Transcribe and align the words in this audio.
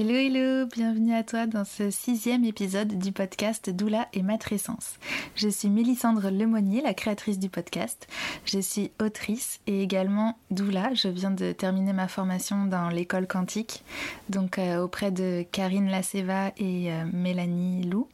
Hello 0.00 0.14
hello, 0.14 0.64
bienvenue 0.64 1.12
à 1.12 1.22
toi 1.22 1.46
dans 1.46 1.66
ce 1.66 1.90
sixième 1.90 2.42
épisode 2.46 2.98
du 2.98 3.12
podcast 3.12 3.68
Doula 3.68 4.08
et 4.14 4.22
Matrescence. 4.22 4.94
Je 5.34 5.46
suis 5.50 5.68
Mélissandre 5.68 6.30
Lemonnier, 6.30 6.80
la 6.80 6.94
créatrice 6.94 7.38
du 7.38 7.50
podcast. 7.50 8.08
Je 8.46 8.60
suis 8.60 8.92
autrice 8.98 9.60
et 9.66 9.82
également 9.82 10.38
doula. 10.50 10.94
Je 10.94 11.08
viens 11.08 11.30
de 11.30 11.52
terminer 11.52 11.92
ma 11.92 12.08
formation 12.08 12.64
dans 12.64 12.88
l'école 12.88 13.26
quantique, 13.26 13.84
donc 14.30 14.58
euh, 14.58 14.82
auprès 14.82 15.10
de 15.10 15.44
Karine 15.52 15.90
Laceva 15.90 16.52
et 16.56 16.90
euh, 16.90 17.04
Mélanie 17.12 17.82
Lou. 17.82 18.08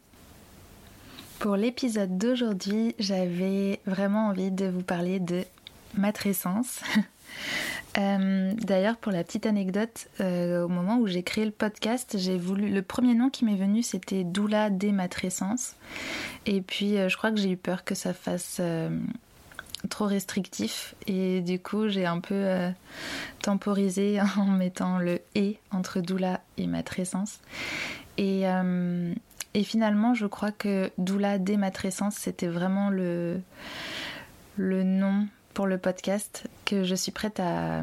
Pour 1.39 1.55
l'épisode 1.55 2.19
d'aujourd'hui, 2.19 2.97
j'avais 2.99 3.79
vraiment 3.87 4.27
envie 4.31 4.51
de 4.51 4.67
vous 4.67 4.83
parler 4.83 5.21
de 5.21 5.45
matrescence. 5.95 6.81
Euh, 7.99 8.53
d'ailleurs, 8.59 8.99
pour 8.99 9.11
la 9.11 9.25
petite 9.25 9.47
anecdote, 9.47 10.09
euh, 10.21 10.65
au 10.65 10.69
moment 10.69 10.99
où 10.99 11.07
j'ai 11.07 11.23
créé 11.23 11.47
le 11.47 11.51
podcast, 11.51 12.17
j'ai 12.19 12.37
voulu. 12.37 12.69
Le 12.69 12.83
premier 12.83 13.15
nom 13.15 13.31
qui 13.31 13.47
m'est 13.47 13.57
venu, 13.57 13.83
c'était 13.83 14.23
Doula 14.23 14.69
Dématrescence. 14.69 15.77
Et 16.45 16.61
puis, 16.61 16.99
euh, 16.99 17.09
je 17.09 17.17
crois 17.17 17.31
que 17.31 17.39
j'ai 17.39 17.53
eu 17.53 17.57
peur 17.57 17.85
que 17.85 17.95
ça 17.95 18.13
fasse 18.13 18.61
trop 19.89 20.05
restrictif. 20.05 20.95
Et 21.07 21.41
du 21.41 21.59
coup, 21.59 21.89
j'ai 21.89 22.05
un 22.05 22.21
peu 22.21 22.71
temporisé 23.41 24.21
en 24.37 24.45
mettant 24.45 24.99
le 24.99 25.21
et 25.35 25.59
entre 25.71 26.01
doula 26.01 26.41
et 26.59 26.67
matrescence. 26.67 27.41
Et, 28.19 28.43
et 29.55 29.65
finalement, 29.65 30.13
je 30.13 30.27
crois 30.27 30.53
que 30.53 30.91
doula 30.99 31.39
dématrescence, 31.39 32.17
c'était 32.17 32.49
vraiment 32.49 32.91
le 32.91 33.43
nom 34.59 35.29
pour 35.57 35.67
le 35.67 35.79
podcast 35.79 36.45
que 36.67 36.85
je 36.85 36.95
suis 36.95 37.13
prête 37.13 37.41
à, 37.41 37.83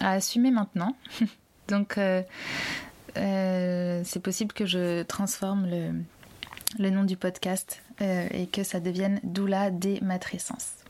assumer 0.00 0.50
maintenant. 0.50 0.94
Donc, 1.68 1.96
euh, 1.96 2.22
euh, 3.16 4.02
c'est 4.04 4.20
possible 4.20 4.52
que 4.52 4.66
je 4.66 5.02
transforme 5.02 5.66
le, 6.78 6.90
nom 6.90 7.04
du 7.04 7.16
podcast 7.16 7.80
euh, 8.02 8.28
et 8.32 8.46
que 8.46 8.64
ça 8.64 8.80
devienne 8.80 9.18
Doula 9.22 9.70
des 9.70 9.98
matrescences. 10.02 10.83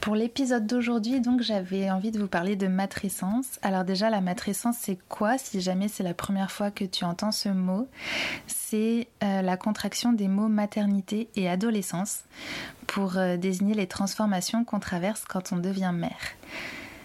Pour 0.00 0.14
l'épisode 0.14 0.66
d'aujourd'hui, 0.66 1.20
donc, 1.20 1.42
j'avais 1.42 1.90
envie 1.90 2.10
de 2.10 2.18
vous 2.18 2.26
parler 2.26 2.56
de 2.56 2.68
matrescence. 2.68 3.58
Alors 3.60 3.84
déjà, 3.84 4.08
la 4.08 4.22
matrescence, 4.22 4.76
c'est 4.80 4.98
quoi 5.10 5.36
Si 5.36 5.60
jamais 5.60 5.88
c'est 5.88 6.02
la 6.02 6.14
première 6.14 6.50
fois 6.50 6.70
que 6.70 6.86
tu 6.86 7.04
entends 7.04 7.32
ce 7.32 7.50
mot, 7.50 7.86
c'est 8.46 9.08
euh, 9.22 9.42
la 9.42 9.58
contraction 9.58 10.14
des 10.14 10.26
mots 10.26 10.48
maternité 10.48 11.28
et 11.36 11.50
adolescence 11.50 12.24
pour 12.86 13.18
euh, 13.18 13.36
désigner 13.36 13.74
les 13.74 13.86
transformations 13.86 14.64
qu'on 14.64 14.80
traverse 14.80 15.24
quand 15.28 15.52
on 15.52 15.58
devient 15.58 15.92
mère. 15.92 16.16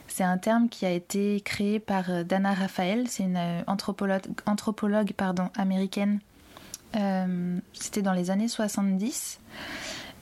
C'est 0.08 0.24
un 0.24 0.38
terme 0.38 0.70
qui 0.70 0.86
a 0.86 0.92
été 0.92 1.42
créé 1.42 1.82
par 1.82 2.10
euh, 2.10 2.24
Dana 2.24 2.54
Raphael, 2.54 3.10
c'est 3.10 3.24
une 3.24 3.64
anthropologue, 3.68 5.12
américaine. 5.58 6.20
C'était 7.74 8.02
dans 8.02 8.14
les 8.14 8.32
années 8.32 8.48
70. 8.48 9.42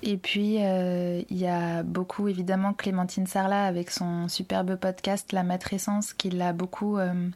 Et 0.06 0.18
puis, 0.18 0.58
euh, 0.60 1.22
il 1.30 1.38
y 1.38 1.48
a 1.48 1.82
beaucoup, 1.82 2.28
évidemment, 2.28 2.74
Clémentine 2.74 3.26
Sarlat 3.26 3.66
avec 3.66 3.90
son 3.90 4.28
superbe 4.28 4.76
podcast 4.76 5.32
La 5.32 5.44
Matrescence 5.44 6.12
qui 6.12 6.30
l'a 6.30 6.52
beaucoup. 6.52 6.98
Euh, 6.98 7.30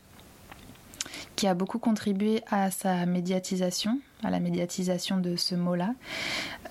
qui 1.37 1.47
a 1.47 1.53
beaucoup 1.53 1.79
contribué 1.79 2.41
à 2.49 2.69
sa 2.69 3.05
médiatisation, 3.05 3.99
à 4.23 4.29
la 4.29 4.39
médiatisation 4.39 5.17
de 5.17 5.37
ce 5.37 5.55
mot-là. 5.55 5.93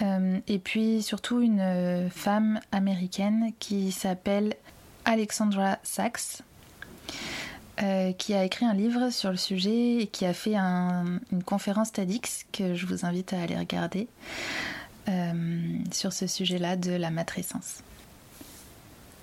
Euh, 0.02 0.38
et 0.46 0.58
puis 0.58 1.02
surtout 1.02 1.40
une 1.40 2.10
femme 2.10 2.60
américaine 2.72 3.52
qui 3.58 3.92
s'appelle 3.92 4.54
Alexandra 5.04 5.78
Sachs, 5.84 6.42
qui 8.18 8.34
a 8.34 8.44
écrit 8.44 8.66
un 8.66 8.74
livre 8.74 9.10
sur 9.10 9.30
le 9.30 9.36
sujet 9.36 10.02
et 10.02 10.06
qui 10.06 10.26
a 10.26 10.34
fait 10.34 10.56
une 10.56 11.42
conférence 11.44 11.92
TEDx 11.92 12.44
que 12.52 12.74
je 12.74 12.86
vous 12.86 13.06
invite 13.06 13.32
à 13.32 13.40
aller 13.40 13.56
regarder. 13.56 14.08
Euh, 15.08 15.32
sur 15.92 16.12
ce 16.12 16.26
sujet-là 16.26 16.74
de 16.74 16.90
la 16.90 17.10
matrescence. 17.10 17.84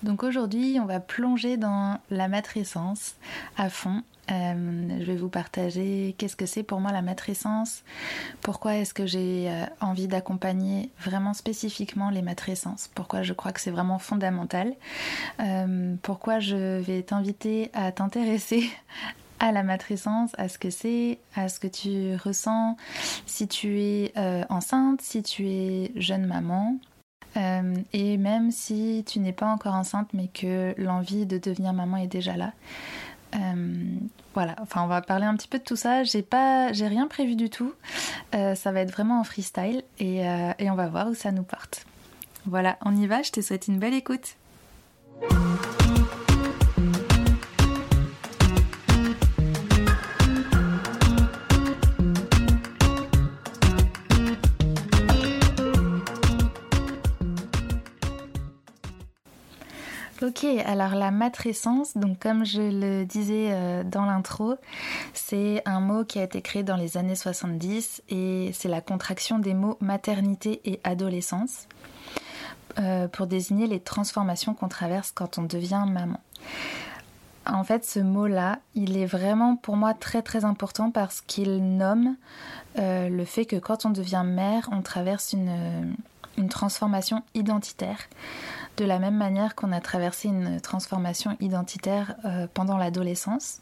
Donc 0.02 0.22
aujourd'hui, 0.22 0.78
on 0.80 0.86
va 0.86 0.98
plonger 0.98 1.58
dans 1.58 1.98
la 2.10 2.26
matrescence 2.26 3.16
à 3.58 3.68
fond. 3.68 4.02
Euh, 4.30 4.88
je 5.00 5.04
vais 5.04 5.16
vous 5.16 5.28
partager 5.28 6.14
qu'est-ce 6.16 6.36
que 6.36 6.46
c'est 6.46 6.62
pour 6.62 6.80
moi 6.80 6.90
la 6.90 7.02
matrescence, 7.02 7.82
pourquoi 8.40 8.76
est-ce 8.76 8.94
que 8.94 9.04
j'ai 9.04 9.50
euh, 9.50 9.66
envie 9.82 10.08
d'accompagner 10.08 10.88
vraiment 10.98 11.34
spécifiquement 11.34 12.08
les 12.08 12.22
matrescences, 12.22 12.88
pourquoi 12.94 13.22
je 13.22 13.34
crois 13.34 13.52
que 13.52 13.60
c'est 13.60 13.70
vraiment 13.70 13.98
fondamental, 13.98 14.72
pourquoi 16.00 16.40
je 16.40 16.80
vais 16.80 17.02
t'inviter 17.02 17.70
à 17.74 17.92
t'intéresser 17.92 18.70
à 19.40 19.52
la 19.52 19.62
matrescence, 19.62 20.30
à 20.38 20.48
ce 20.48 20.58
que 20.58 20.70
c'est, 20.70 21.18
à 21.34 21.48
ce 21.48 21.60
que 21.60 21.66
tu 21.66 22.16
ressens 22.16 22.76
si 23.26 23.48
tu 23.48 23.80
es 23.80 24.12
euh, 24.16 24.44
enceinte, 24.48 25.00
si 25.02 25.22
tu 25.22 25.48
es 25.48 25.92
jeune 25.96 26.26
maman. 26.26 26.78
Euh, 27.36 27.74
et 27.92 28.16
même 28.16 28.52
si 28.52 29.04
tu 29.06 29.18
n'es 29.18 29.32
pas 29.32 29.48
encore 29.48 29.74
enceinte 29.74 30.08
mais 30.12 30.28
que 30.28 30.72
l'envie 30.78 31.26
de 31.26 31.36
devenir 31.36 31.72
maman 31.72 31.96
est 31.96 32.06
déjà 32.06 32.36
là. 32.36 32.52
Euh, 33.34 33.96
voilà, 34.34 34.54
enfin 34.60 34.84
on 34.84 34.86
va 34.86 35.02
parler 35.02 35.26
un 35.26 35.34
petit 35.34 35.48
peu 35.48 35.58
de 35.58 35.64
tout 35.64 35.76
ça. 35.76 36.04
J'ai 36.04 36.22
pas, 36.22 36.72
j'ai 36.72 36.86
rien 36.86 37.08
prévu 37.08 37.34
du 37.34 37.50
tout. 37.50 37.72
ça 38.32 38.72
va 38.72 38.80
être 38.80 38.92
vraiment 38.92 39.20
en 39.20 39.24
freestyle 39.24 39.82
et, 39.98 40.18
et 40.58 40.70
on 40.70 40.74
va 40.74 40.86
voir 40.88 41.08
où 41.08 41.14
ça 41.14 41.32
nous 41.32 41.42
porte. 41.42 41.84
Voilà, 42.46 42.76
on 42.84 42.94
y 42.96 43.06
va. 43.06 43.22
Je 43.22 43.32
te 43.32 43.40
souhaite 43.40 43.68
une 43.68 43.78
belle 43.78 43.94
écoute. 43.94 44.36
Ok, 60.24 60.44
alors 60.64 60.94
la 60.94 61.10
matrescence, 61.10 61.98
donc 61.98 62.18
comme 62.18 62.46
je 62.46 62.62
le 62.62 63.04
disais 63.04 63.48
euh, 63.50 63.84
dans 63.84 64.06
l'intro, 64.06 64.54
c'est 65.12 65.60
un 65.66 65.80
mot 65.80 66.02
qui 66.02 66.18
a 66.18 66.22
été 66.22 66.40
créé 66.40 66.62
dans 66.62 66.76
les 66.76 66.96
années 66.96 67.14
70 67.14 68.02
et 68.08 68.50
c'est 68.54 68.70
la 68.70 68.80
contraction 68.80 69.38
des 69.38 69.52
mots 69.52 69.76
maternité 69.80 70.62
et 70.64 70.80
adolescence 70.82 71.68
euh, 72.78 73.06
pour 73.06 73.26
désigner 73.26 73.66
les 73.66 73.80
transformations 73.80 74.54
qu'on 74.54 74.68
traverse 74.68 75.12
quand 75.12 75.36
on 75.36 75.42
devient 75.42 75.84
maman. 75.86 76.20
En 77.44 77.62
fait, 77.62 77.84
ce 77.84 78.00
mot-là, 78.00 78.60
il 78.74 78.96
est 78.96 79.06
vraiment 79.06 79.56
pour 79.56 79.76
moi 79.76 79.92
très 79.92 80.22
très 80.22 80.46
important 80.46 80.90
parce 80.90 81.20
qu'il 81.20 81.76
nomme 81.76 82.16
euh, 82.78 83.10
le 83.10 83.24
fait 83.26 83.44
que 83.44 83.56
quand 83.56 83.84
on 83.84 83.90
devient 83.90 84.22
mère, 84.24 84.70
on 84.72 84.80
traverse 84.80 85.34
une, 85.34 85.94
une 86.38 86.48
transformation 86.48 87.22
identitaire 87.34 87.98
de 88.76 88.84
la 88.84 88.98
même 88.98 89.16
manière 89.16 89.54
qu'on 89.54 89.72
a 89.72 89.80
traversé 89.80 90.28
une 90.28 90.60
transformation 90.60 91.36
identitaire 91.40 92.14
euh, 92.24 92.46
pendant 92.52 92.76
l'adolescence. 92.76 93.60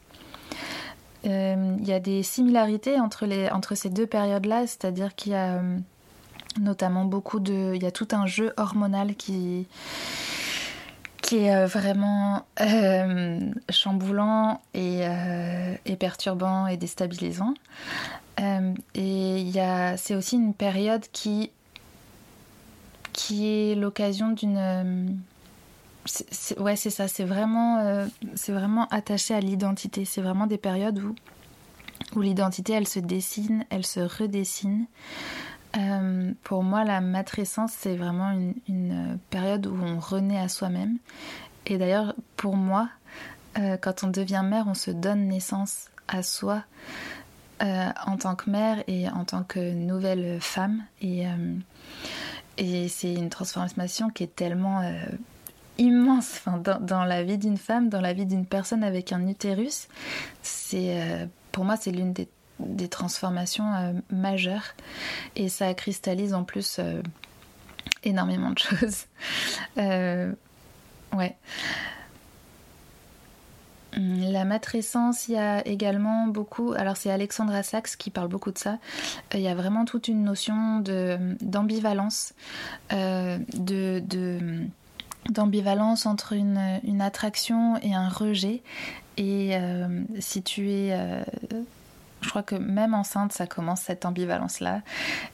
Euh, 1.27 1.77
il 1.79 1.87
y 1.87 1.93
a 1.93 2.01
des 2.01 2.23
similarités 2.23 2.99
entre, 2.99 3.27
les, 3.27 3.49
entre 3.51 3.75
ces 3.75 3.91
deux 3.91 4.07
périodes-là, 4.07 4.67
c'est-à-dire 4.67 5.15
qu'il 5.15 5.33
y 5.33 5.35
a 5.35 5.55
euh, 5.55 5.79
notamment 6.61 7.05
beaucoup 7.05 7.41
de... 7.41 7.75
Il 7.75 7.83
y 7.83 7.87
a 7.87 7.93
tout 7.93 8.09
un 8.13 8.27
jeu 8.27 8.53
hormonal 8.57 9.15
qui, 9.15 9.67
qui 11.21 11.45
est 11.45 11.67
vraiment 11.67 12.45
chamboulant 13.71 14.61
et, 14.75 15.03
et, 15.87 15.97
perturbant 15.97 16.67
et 16.67 16.77
déstabilisant. 16.77 17.55
et 18.95 19.53
c'est 19.97 20.15
aussi 20.17 20.37
une 20.37 20.55
période 20.55 21.05
qui 21.13 21.53
qui 23.13 23.49
est 23.49 23.75
l'occasion 23.75 24.31
d'une 24.31 24.57
euh, 24.57 25.07
ouais 26.59 26.77
c'est 26.77 26.91
ça 26.91 27.09
c'est 27.09 27.25
vraiment 27.25 27.79
euh, 27.79 28.07
c'est 28.35 28.53
vraiment 28.53 28.89
attaché 28.89 29.35
à 29.35 29.41
l'identité. 29.41 30.05
C'est 30.05 30.23
vraiment 30.23 30.47
des 30.47 30.59
périodes 30.59 30.99
où 30.99 31.15
où 32.17 32.21
l'identité 32.21 32.73
elle 32.73 32.89
se 32.89 32.99
dessine 32.99 33.65
elle 33.71 33.87
se 33.87 34.01
redessine. 34.01 34.87
Euh, 35.77 36.33
pour 36.43 36.63
moi 36.63 36.85
la 36.85 37.01
matrescence 37.01 37.73
c'est 37.73 37.97
vraiment 37.97 38.31
une, 38.31 38.55
une, 38.69 39.19
période 39.31 39.67
où 39.67 39.75
on 39.83 39.99
renaît 39.99 40.41
à 40.41 40.49
soi-même. 40.49 40.99
Et 41.67 41.79
d'ailleurs 41.79 42.15
pour 42.37 42.57
moi 42.57 42.89
quand 43.83 44.03
on 44.03 44.07
devient 44.07 44.43
mère 44.43 44.65
on 44.67 44.75
se 44.75 44.91
donne 44.91 45.29
naissance 45.29 45.91
à 46.09 46.23
soi 46.23 46.65
en 47.61 48.17
tant 48.17 48.35
que 48.35 48.49
mère 48.51 48.83
et 48.89 49.09
en 49.11 49.25
tant 49.25 49.45
que 49.45 49.73
nouvelle 49.73 50.41
femme. 50.41 50.85
Et 51.03 51.27
et 52.59 52.89
c'est 52.89 53.13
une 53.13 53.31
transformation 53.31 54.11
qui 54.11 54.25
est 54.25 54.35
tellement 54.35 54.81
euh, 54.81 55.05
immense 55.79 56.41
enfin, 56.45 56.59
dans, 56.59 57.05
la 57.05 57.23
vie 57.23 57.39
d'une 57.39 57.57
femme, 57.57 57.89
dans 57.89 58.01
la 58.01 58.13
vie 58.13 58.27
d'une 58.27 58.47
personne 58.47 58.85
avec 58.85 59.13
un 59.13 59.27
utérus. 59.27 59.89
C'est, 60.43 61.01
euh, 61.01 61.27
pour 61.51 61.65
moi, 61.65 61.77
c'est 61.77 61.91
l'une 61.91 62.13
des, 62.13 62.29
des 62.59 62.89
transformations 62.89 63.75
euh, 63.75 63.93
majeures. 64.11 64.75
Et 65.37 65.49
ça 65.49 65.73
cristallise 65.75 66.35
en 66.35 66.45
plus 66.45 66.81
énormément 68.05 68.51
de 68.51 68.59
choses. 68.59 69.07
ouais. 69.77 71.37
La 73.95 74.45
matrescence, 74.45 75.29
il 75.29 75.35
y 75.35 75.39
a 75.39 75.67
également 75.67 76.27
beaucoup. 76.27 76.73
Alors, 76.73 76.97
c'est 76.97 77.11
Alexandra 77.11 77.63
Sachs 77.63 77.97
qui 77.97 78.11
parle 78.11 78.29
beaucoup 78.29 78.51
de 78.51 78.59
ça. 78.59 78.79
Euh, 79.35 79.39
il 79.39 79.41
y 79.41 79.49
a 79.49 79.55
vraiment 79.55 79.85
toute 79.85 80.09
une 80.09 80.25
notion 80.25 80.83
d'ambivalence, 81.41 82.35
de, 82.91 84.03
d'ambivalence 85.29 86.07
entre 86.07 86.33
une, 86.33 87.01
attraction 87.01 87.77
et 87.83 87.95
un 87.95 88.09
rejet. 88.09 88.63
Et 89.17 89.51
euh, 89.53 90.03
si 90.21 90.43
tu 90.43 90.71
es. 90.71 90.93
Euh, 90.93 91.23
je 92.23 92.29
crois 92.31 92.45
que 92.45 92.55
même 92.55 92.95
enceinte, 92.95 93.33
ça 93.33 93.47
commence 93.47 93.81
cette 93.83 94.07
ambivalence-là. 94.07 94.83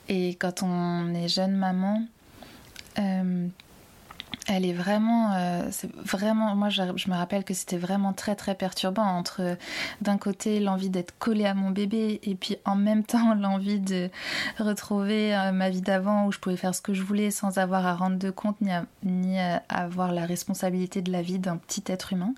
Et 0.09 0.37
quand 0.37 0.63
on 0.63 1.15
est 1.15 1.29
jeune 1.29 1.55
maman, 1.55 2.03
elle 4.49 4.65
est 4.65 4.73
vraiment, 4.73 5.35
euh, 5.35 5.69
c'est 5.71 5.95
vraiment, 5.95 6.57
moi 6.57 6.71
je, 6.71 6.83
me 6.83 7.15
rappelle 7.15 7.45
que 7.45 7.53
c'était 7.53 7.77
vraiment 7.77 8.15
très 8.15 8.35
très 8.35 8.55
perturbant 8.55 9.05
entre 9.05 9.59
d'un 10.01 10.17
côté 10.17 10.59
l'envie 10.59 10.89
d'être 10.89 11.17
collée 11.19 11.45
à 11.45 11.53
mon 11.53 11.71
bébé 11.71 12.19
et 12.23 12.35
puis 12.35 12.57
en 12.65 12.75
même 12.75 13.05
temps 13.05 13.35
l'envie 13.35 13.79
de 13.79 14.09
retrouver 14.59 15.37
euh, 15.37 15.53
ma 15.53 15.69
vie 15.69 15.83
d'avant 15.83 16.27
où 16.27 16.33
je 16.33 16.39
pouvais 16.39 16.57
faire 16.57 16.75
ce 16.75 16.81
que 16.81 16.95
je 16.95 17.03
voulais 17.03 17.31
sans 17.31 17.59
avoir 17.59 17.87
à 17.87 17.95
rendre 17.95 18.17
de 18.17 18.31
compte 18.31 18.59
ni 18.63 18.73
à, 18.73 18.87
ni 19.05 19.39
avoir 19.69 20.13
la 20.13 20.25
responsabilité 20.25 21.03
de 21.03 21.13
la 21.13 21.21
vie 21.21 21.39
d'un 21.39 21.59
petit 21.59 21.85
être 21.87 22.15
humain. 22.15 22.33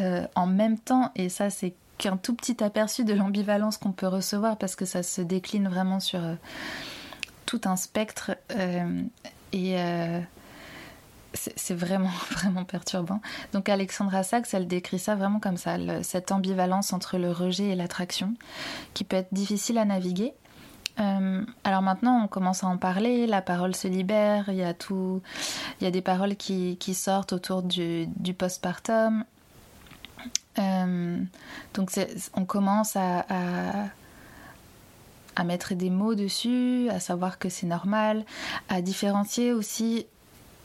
Euh, 0.00 0.26
en 0.34 0.46
même 0.46 0.78
temps, 0.78 1.12
et 1.14 1.28
ça 1.28 1.48
c'est 1.48 1.74
qu'un 1.98 2.16
tout 2.16 2.34
petit 2.34 2.62
aperçu 2.64 3.04
de 3.04 3.14
l'ambivalence 3.14 3.76
qu'on 3.76 3.92
peut 3.92 4.08
recevoir 4.08 4.56
parce 4.56 4.74
que 4.74 4.84
ça 4.84 5.04
se 5.04 5.20
décline 5.20 5.68
vraiment 5.68 6.00
sur 6.00 6.20
tout 7.46 7.60
un 7.66 7.76
spectre 7.76 8.32
et 9.52 9.76
c'est 11.34 11.74
vraiment, 11.74 12.10
vraiment 12.30 12.64
perturbant. 12.64 13.20
Donc 13.52 13.68
Alexandra 13.68 14.22
Sachs, 14.22 14.52
elle 14.52 14.66
décrit 14.66 14.98
ça 14.98 15.14
vraiment 15.14 15.40
comme 15.40 15.56
ça, 15.56 15.76
cette 16.02 16.32
ambivalence 16.32 16.92
entre 16.92 17.18
le 17.18 17.30
rejet 17.30 17.68
et 17.68 17.74
l'attraction, 17.74 18.34
qui 18.94 19.04
peut 19.04 19.16
être 19.16 19.32
difficile 19.32 19.78
à 19.78 19.84
naviguer. 19.84 20.34
Euh, 20.98 21.44
alors 21.64 21.82
maintenant, 21.82 22.22
on 22.24 22.28
commence 22.28 22.64
à 22.64 22.66
en 22.66 22.76
parler, 22.76 23.26
la 23.26 23.42
parole 23.42 23.74
se 23.74 23.88
libère, 23.88 24.46
il 24.48 24.56
y 24.56 24.62
a 24.62 24.74
tout, 24.74 25.22
il 25.80 25.84
y 25.84 25.86
a 25.86 25.90
des 25.90 26.02
paroles 26.02 26.36
qui, 26.36 26.76
sortent 26.94 27.32
autour 27.32 27.62
du, 27.62 28.08
postpartum. 28.36 29.24
Euh, 30.58 31.18
donc 31.74 31.90
on 32.34 32.44
commence 32.44 32.96
à, 32.96 33.24
à 35.36 35.44
mettre 35.44 35.74
des 35.74 35.90
mots 35.90 36.14
dessus, 36.14 36.88
à 36.90 37.00
savoir 37.00 37.38
que 37.38 37.48
c'est 37.48 37.66
normal, 37.66 38.24
à 38.68 38.82
différencier 38.82 39.52
aussi 39.52 40.06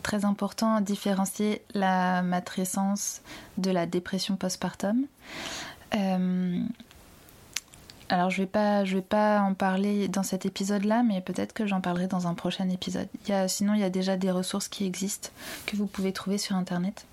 très 0.06 0.24
important 0.24 0.76
à 0.76 0.82
différencier 0.82 1.64
la 1.74 2.22
matrescence 2.22 3.22
de 3.58 3.72
la 3.72 3.88
dépression 3.88 4.36
postpartum. 4.36 5.08
Euh, 5.96 6.60
alors 8.10 8.30
je 8.30 8.44
vais 8.44 8.48
pas, 8.48 8.84
vais 8.84 9.02
pas 9.02 9.42
en 9.42 9.56
parler 9.56 10.08
dans 10.08 10.22
cet 10.22 10.46
épisode-là, 10.46 11.02
mais 11.02 11.22
peut-être 11.22 11.54
que 11.54 11.66
j'en 11.66 11.82
parlerai 11.82 12.06
dans 12.06 12.28
un 12.28 12.36
prochain 12.36 12.70
épisode. 12.70 13.08
Sinon, 13.48 13.74
il 13.74 13.80
y 13.80 13.84
a 13.84 13.90
déjà 13.90 14.16
des 14.16 14.30
ressources 14.30 14.68
qui 14.68 14.86
existent 14.86 15.30
que 15.66 15.76
vous 15.76 15.88
pouvez 15.88 16.14
trouver 16.14 16.38
sur 16.38 16.56
internet. 16.56 17.08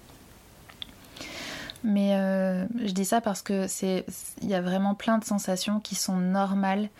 Mais 1.83 2.15
euh, 2.15 2.67
je 2.85 2.93
dis 2.93 3.07
ça 3.07 3.23
parce 3.23 3.41
que 3.41 3.67
c'est, 3.69 4.05
il 4.43 4.51
y 4.51 4.55
a 4.55 4.61
vraiment 4.61 4.95
plein 4.95 5.17
de 5.17 5.25
sensations 5.25 5.81
qui 5.81 5.95
sont 5.95 6.19
normales 6.19 6.91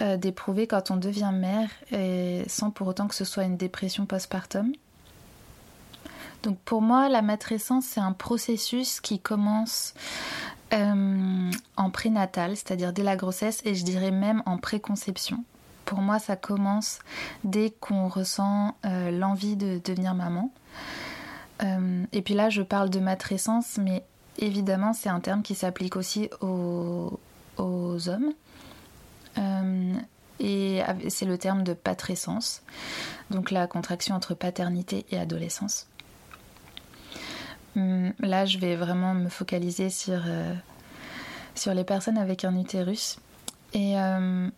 euh, 0.00 0.16
d'éprouver 0.16 0.66
quand 0.66 0.90
on 0.90 0.96
devient 0.96 1.30
mère, 1.32 1.70
et 1.92 2.42
sans 2.48 2.72
pour 2.72 2.88
autant 2.88 3.06
que 3.06 3.14
ce 3.14 3.24
soit 3.24 3.44
une 3.44 3.56
dépression 3.56 4.06
postpartum. 4.06 4.72
Donc 6.42 6.58
pour 6.64 6.80
moi, 6.82 7.08
la 7.08 7.22
matrescence, 7.22 7.84
c'est 7.84 8.00
un 8.00 8.12
processus 8.12 9.00
qui 9.00 9.18
commence 9.18 9.94
euh, 10.72 11.50
en 11.76 11.90
prénatal, 11.90 12.56
c'est-à-dire 12.56 12.92
dès 12.92 13.02
la 13.02 13.16
grossesse, 13.16 13.60
et 13.64 13.74
je 13.74 13.84
dirais 13.84 14.12
même 14.12 14.42
en 14.46 14.56
préconception. 14.56 15.44
Pour 15.84 16.00
moi, 16.00 16.18
ça 16.18 16.36
commence 16.36 17.00
dès 17.42 17.70
qu'on 17.70 18.08
ressent 18.08 18.76
euh, 18.84 19.10
l'envie 19.10 19.56
de 19.56 19.80
devenir 19.84 20.14
maman. 20.14 20.52
Euh, 21.62 22.04
et 22.12 22.22
puis 22.22 22.34
là, 22.34 22.48
je 22.48 22.62
parle 22.62 22.88
de 22.88 23.00
matrescence, 23.00 23.78
mais 23.78 24.04
évidemment, 24.38 24.92
c'est 24.92 25.08
un 25.08 25.20
terme 25.20 25.42
qui 25.42 25.54
s'applique 25.54 25.96
aussi 25.96 26.30
aux, 26.40 27.18
aux 27.56 28.08
hommes. 28.08 28.32
et 30.38 30.82
c'est 31.08 31.26
le 31.26 31.36
terme 31.36 31.64
de 31.64 31.74
patrescence, 31.74 32.62
donc 33.30 33.50
la 33.50 33.66
contraction 33.66 34.14
entre 34.14 34.34
paternité 34.34 35.04
et 35.10 35.18
adolescence. 35.18 35.86
Hum, 37.76 38.12
là, 38.20 38.44
je 38.46 38.58
vais 38.58 38.76
vraiment 38.76 39.14
me 39.14 39.28
focaliser 39.28 39.90
sur, 39.90 40.20
euh, 40.26 40.54
les 41.66 41.84
personnes 41.84 42.18
avec 42.18 42.44
un 42.44 42.58
utérus. 42.58 43.18
Et 43.72 43.98
euh, 43.98 44.48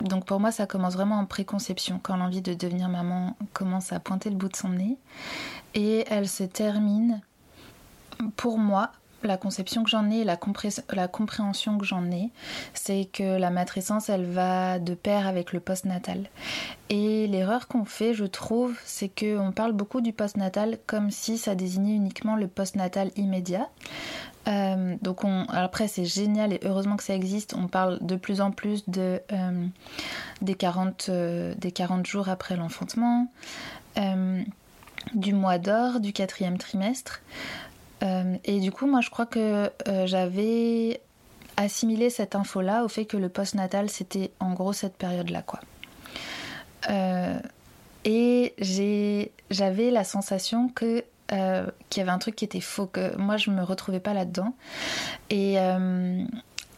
donc 0.00 0.24
pour 0.26 0.40
moi, 0.40 0.52
ça 0.52 0.66
commence 0.66 0.94
vraiment 0.94 1.18
en 1.18 1.26
préconception, 1.26 1.98
quand 2.02 2.16
l'envie 2.16 2.42
de 2.42 2.54
devenir 2.54 2.88
maman 2.88 3.36
commence 3.52 3.92
à 3.92 4.00
pointer 4.00 4.30
le 4.30 4.36
bout 4.36 4.48
de 4.48 4.56
son 4.56 4.70
nez. 4.70 4.96
Et 5.74 6.04
elle 6.10 6.28
se 6.28 6.44
termine, 6.44 7.20
pour 8.36 8.58
moi, 8.58 8.92
la 9.24 9.36
conception 9.36 9.84
que 9.84 9.90
j'en 9.90 10.10
ai, 10.10 10.24
la, 10.24 10.36
compréhension 10.36 11.78
que 11.78 11.84
j'en 11.84 12.10
ai, 12.10 12.30
c'est 12.74 13.08
que 13.12 13.38
la 13.38 13.50
matrescence, 13.50 14.08
elle 14.08 14.24
va 14.24 14.78
de 14.78 14.94
pair 14.94 15.26
avec 15.26 15.52
le 15.52 15.60
postnatal. 15.60 16.28
Et 16.90 17.26
l'erreur 17.26 17.68
qu'on 17.68 17.84
fait, 17.84 18.14
je 18.14 18.24
trouve, 18.24 18.74
c'est 18.84 19.08
qu'on 19.08 19.52
parle 19.52 19.72
beaucoup 19.72 20.00
du 20.00 20.12
postnatal 20.12 20.78
comme 20.86 21.10
si 21.10 21.38
ça 21.38 21.54
désignait 21.54 21.94
uniquement 21.94 22.36
le 22.36 22.48
postnatal 22.48 23.10
immédiat. 23.16 23.68
Euh, 24.48 24.96
donc 25.02 25.22
on, 25.22 25.44
après 25.50 25.86
c'est 25.86 26.04
génial 26.04 26.52
et 26.52 26.60
heureusement 26.64 26.96
que 26.96 27.04
ça 27.04 27.14
existe. 27.14 27.54
On 27.54 27.68
parle 27.68 27.98
de 28.04 28.16
plus 28.16 28.40
en 28.40 28.50
plus 28.50 28.88
de, 28.88 29.20
euh, 29.32 29.66
des, 30.40 30.54
40, 30.54 31.06
euh, 31.08 31.54
des 31.56 31.72
40 31.72 32.06
jours 32.06 32.28
après 32.28 32.56
l'enfantement, 32.56 33.28
du 35.14 35.34
mois 35.34 35.58
d'or, 35.58 36.00
du 36.00 36.12
quatrième 36.12 36.58
trimestre. 36.58 37.20
Euh, 38.02 38.36
et 38.44 38.60
du 38.60 38.72
coup, 38.72 38.86
moi, 38.86 39.00
je 39.00 39.10
crois 39.10 39.26
que 39.26 39.70
euh, 39.88 40.06
j'avais 40.06 41.00
assimilé 41.56 42.10
cette 42.10 42.34
info-là 42.34 42.84
au 42.84 42.88
fait 42.88 43.04
que 43.04 43.16
le 43.16 43.28
postnatal, 43.28 43.90
c'était 43.90 44.30
en 44.40 44.52
gros 44.52 44.72
cette 44.72 44.96
période-là, 44.96 45.42
quoi. 45.42 45.60
Euh, 46.90 47.38
et 48.04 48.54
j'avais 49.50 49.90
la 49.90 50.02
sensation 50.02 50.68
qu'il 50.68 51.04
y 51.30 52.00
avait 52.00 52.10
un 52.10 52.18
truc 52.18 52.34
qui 52.34 52.44
était 52.44 52.60
faux, 52.60 52.86
que 52.86 53.16
moi 53.16 53.36
je 53.36 53.50
me 53.50 53.62
retrouvais 53.62 54.00
pas 54.00 54.12
là-dedans. 54.12 54.54
Et, 55.30 55.54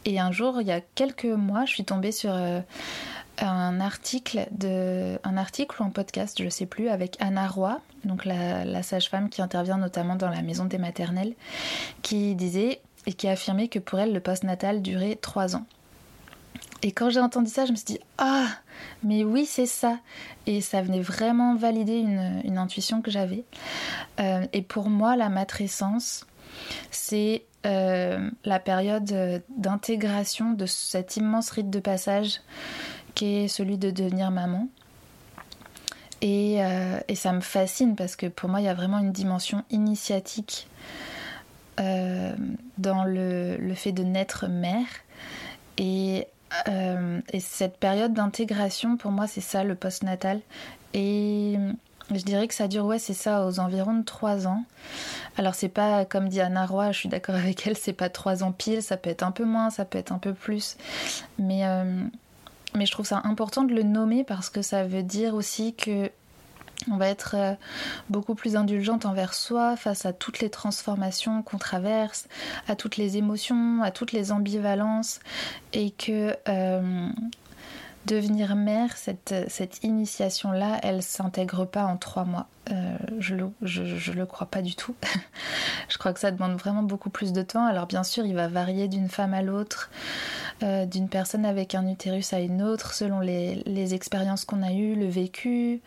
et 0.05 0.19
un 0.19 0.31
jour, 0.31 0.61
il 0.61 0.67
y 0.67 0.71
a 0.71 0.81
quelques 0.81 1.25
mois, 1.25 1.65
je 1.65 1.71
suis 1.71 1.85
tombée 1.85 2.11
sur 2.11 2.37
un 3.39 3.79
article, 3.79 4.47
de, 4.51 5.19
un 5.23 5.37
article 5.37 5.81
ou 5.81 5.85
un 5.85 5.89
podcast, 5.89 6.41
je 6.41 6.49
sais 6.49 6.65
plus, 6.65 6.89
avec 6.89 7.17
Anna 7.19 7.47
Roy, 7.47 7.79
donc 8.03 8.25
la, 8.25 8.83
sage-femme 8.83 9.29
qui 9.29 9.41
intervient 9.41 9.77
notamment 9.77 10.15
dans 10.15 10.29
la 10.29 10.41
maison 10.41 10.65
des 10.65 10.77
maternelles, 10.77 11.33
qui 12.01 12.35
disait 12.35 12.81
et 13.05 13.13
qui 13.13 13.27
affirmait 13.27 13.67
que 13.67 13.79
pour 13.79 13.99
elle, 13.99 14.13
le 14.13 14.19
postnatal 14.19 14.81
durait 14.81 15.15
trois 15.15 15.55
ans. 15.55 15.65
Et 16.81 16.91
quand 16.91 17.09
j'ai 17.09 17.19
entendu 17.19 17.49
ça, 17.49 17.65
je 17.65 17.71
me 17.71 17.75
suis 17.75 17.85
dit 17.85 17.99
Ah, 18.17 18.47
mais 19.03 19.23
oui, 19.23 19.45
c'est 19.45 19.65
ça. 19.65 19.97
Et 20.45 20.61
ça 20.61 20.81
venait 20.81 21.01
vraiment 21.01 21.55
valider 21.55 21.97
une, 21.97 22.57
intuition 22.57 23.01
que 23.01 23.09
j'avais. 23.09 23.43
Euh, 24.19 24.45
et 24.53 24.61
pour 24.61 24.89
moi, 24.89 25.15
la 25.15 25.29
matrescence, 25.29 26.25
c'est 26.91 27.45
euh, 27.65 28.29
la 28.43 28.59
période 28.59 29.43
d'intégration 29.49 30.51
de 30.51 30.65
cet 30.67 31.17
immense 31.17 31.49
rite 31.49 31.71
de 31.71 31.79
passage 31.79 32.41
qui 33.15 33.37
est 33.37 33.47
celui 33.47 33.77
de 33.77 33.89
devenir 33.89 34.29
maman. 34.31 34.67
Euh, 36.23 36.99
et, 37.07 37.15
ça 37.15 37.33
me 37.33 37.41
fascine 37.41 37.95
parce 37.95 38.15
que 38.15 38.27
pour 38.27 38.49
moi, 38.49 38.61
il 38.61 38.65
y 38.65 38.69
a 38.69 38.73
vraiment 38.73 38.99
une 38.99 39.11
dimension 39.11 39.63
initiatique 39.69 40.67
euh, 41.79 42.35
dans 42.77 43.03
le, 43.03 43.57
fait 43.75 43.91
de 43.91 44.03
naître 44.03 44.47
mère. 44.47 44.87
Et, 45.77 46.27
euh, 46.67 47.19
et 47.31 47.39
cette 47.39 47.77
période 47.77 48.13
d'intégration, 48.13 48.97
pour 48.97 49.11
moi, 49.11 49.27
c'est 49.27 49.41
ça 49.41 49.63
le 49.63 49.75
postnatal. 49.75 50.39
Et 50.93 51.57
je 52.11 52.21
dirais 52.23 52.47
que 52.47 52.53
ça 52.53 52.67
dure, 52.67 52.85
ouais, 52.85 52.99
c'est 52.99 53.13
ça, 53.13 53.45
aux 53.45 53.59
environs 53.59 53.95
de 53.95 54.03
3 54.03 54.47
ans. 54.47 54.63
Alors, 55.37 55.53
c'est 55.53 55.69
pas, 55.69 56.05
comme 56.05 56.29
dit 56.29 56.39
Anna 56.39 56.65
Roy, 56.65 56.91
je 56.91 56.99
suis 56.99 57.09
d'accord 57.09 57.35
avec 57.35 57.67
elle, 57.67 57.77
c'est 57.77 57.93
pas 57.93 58.09
3 58.09 58.43
ans 58.43 58.51
pile, 58.51 58.81
ça 58.81 58.95
peut 58.97 59.09
être 59.09 59.23
un 59.23 59.31
peu 59.31 59.43
moins, 59.43 59.69
ça 59.69 59.85
peut 59.85 59.97
être 59.97 60.13
un 60.13 60.17
peu 60.17 60.33
plus. 60.33 60.77
Mais 61.37 61.63
mais 62.75 62.85
je 62.85 62.91
trouve 62.91 63.05
ça 63.05 63.21
important 63.23 63.63
de 63.63 63.73
le 63.73 63.83
nommer 63.83 64.23
parce 64.23 64.49
que 64.49 64.61
ça 64.61 64.83
veut 64.85 65.03
dire 65.03 65.33
aussi 65.35 65.73
que 65.73 66.11
on 66.91 66.97
va 66.97 67.07
être 67.07 67.35
euh, 67.35 67.53
beaucoup 68.09 68.35
plus 68.35 68.55
indulgente 68.55 69.05
envers 69.05 69.33
soi 69.33 69.75
face 69.75 70.05
à 70.05 70.13
toutes 70.13 70.39
les 70.39 70.49
transformations 70.49 71.41
qu'on 71.41 71.57
traverse, 71.57 72.27
à 72.67 72.75
toutes 72.75 72.97
les 72.97 73.17
émotions, 73.17 73.81
à 73.81 73.91
toutes 73.91 74.11
les 74.11 74.31
ambivalences, 74.31 75.19
et 75.73 75.91
que 75.91 76.35
euh, 76.49 77.09
devenir 78.05 78.55
mère, 78.55 78.95
cette, 78.97 79.33
cette 79.47 79.83
initiation-là, 79.83 80.79
elle 80.83 81.01
s'intègre 81.01 81.65
pas 81.65 81.85
en 81.85 81.97
trois 81.97 82.25
mois. 82.25 82.47
Euh, 82.71 82.97
je, 83.19 83.35
le, 83.35 83.49
je, 83.61 84.11
le 84.11 84.25
crois 84.25 84.47
pas 84.47 84.61
du 84.61 84.75
tout. 84.75 84.95
je 85.89 85.97
crois 85.97 86.13
que 86.13 86.19
ça 86.19 86.31
demande 86.31 86.57
vraiment 86.57 86.83
beaucoup 86.83 87.09
plus 87.09 87.31
de 87.31 87.41
temps. 87.41 87.65
Alors 87.65 87.87
bien 87.87 88.03
sûr, 88.03 88.25
il 88.25 88.35
va 88.35 88.47
varier 88.47 88.87
d'une 88.87 89.09
femme 89.09 89.33
à 89.33 89.41
l'autre, 89.41 89.89
euh, 90.63 90.85
d'une 90.85 91.09
personne 91.09 91.45
avec 91.45 91.75
un 91.75 91.87
utérus 91.87 92.33
à 92.33 92.39
une 92.39 92.61
autre, 92.61 92.93
selon 92.93 93.19
les, 93.19 93.93
expériences 93.93 94.45
qu'on 94.45 94.63
a 94.63 94.71
eues, 94.71 94.95
le 94.95 95.07
vécu, 95.07 95.81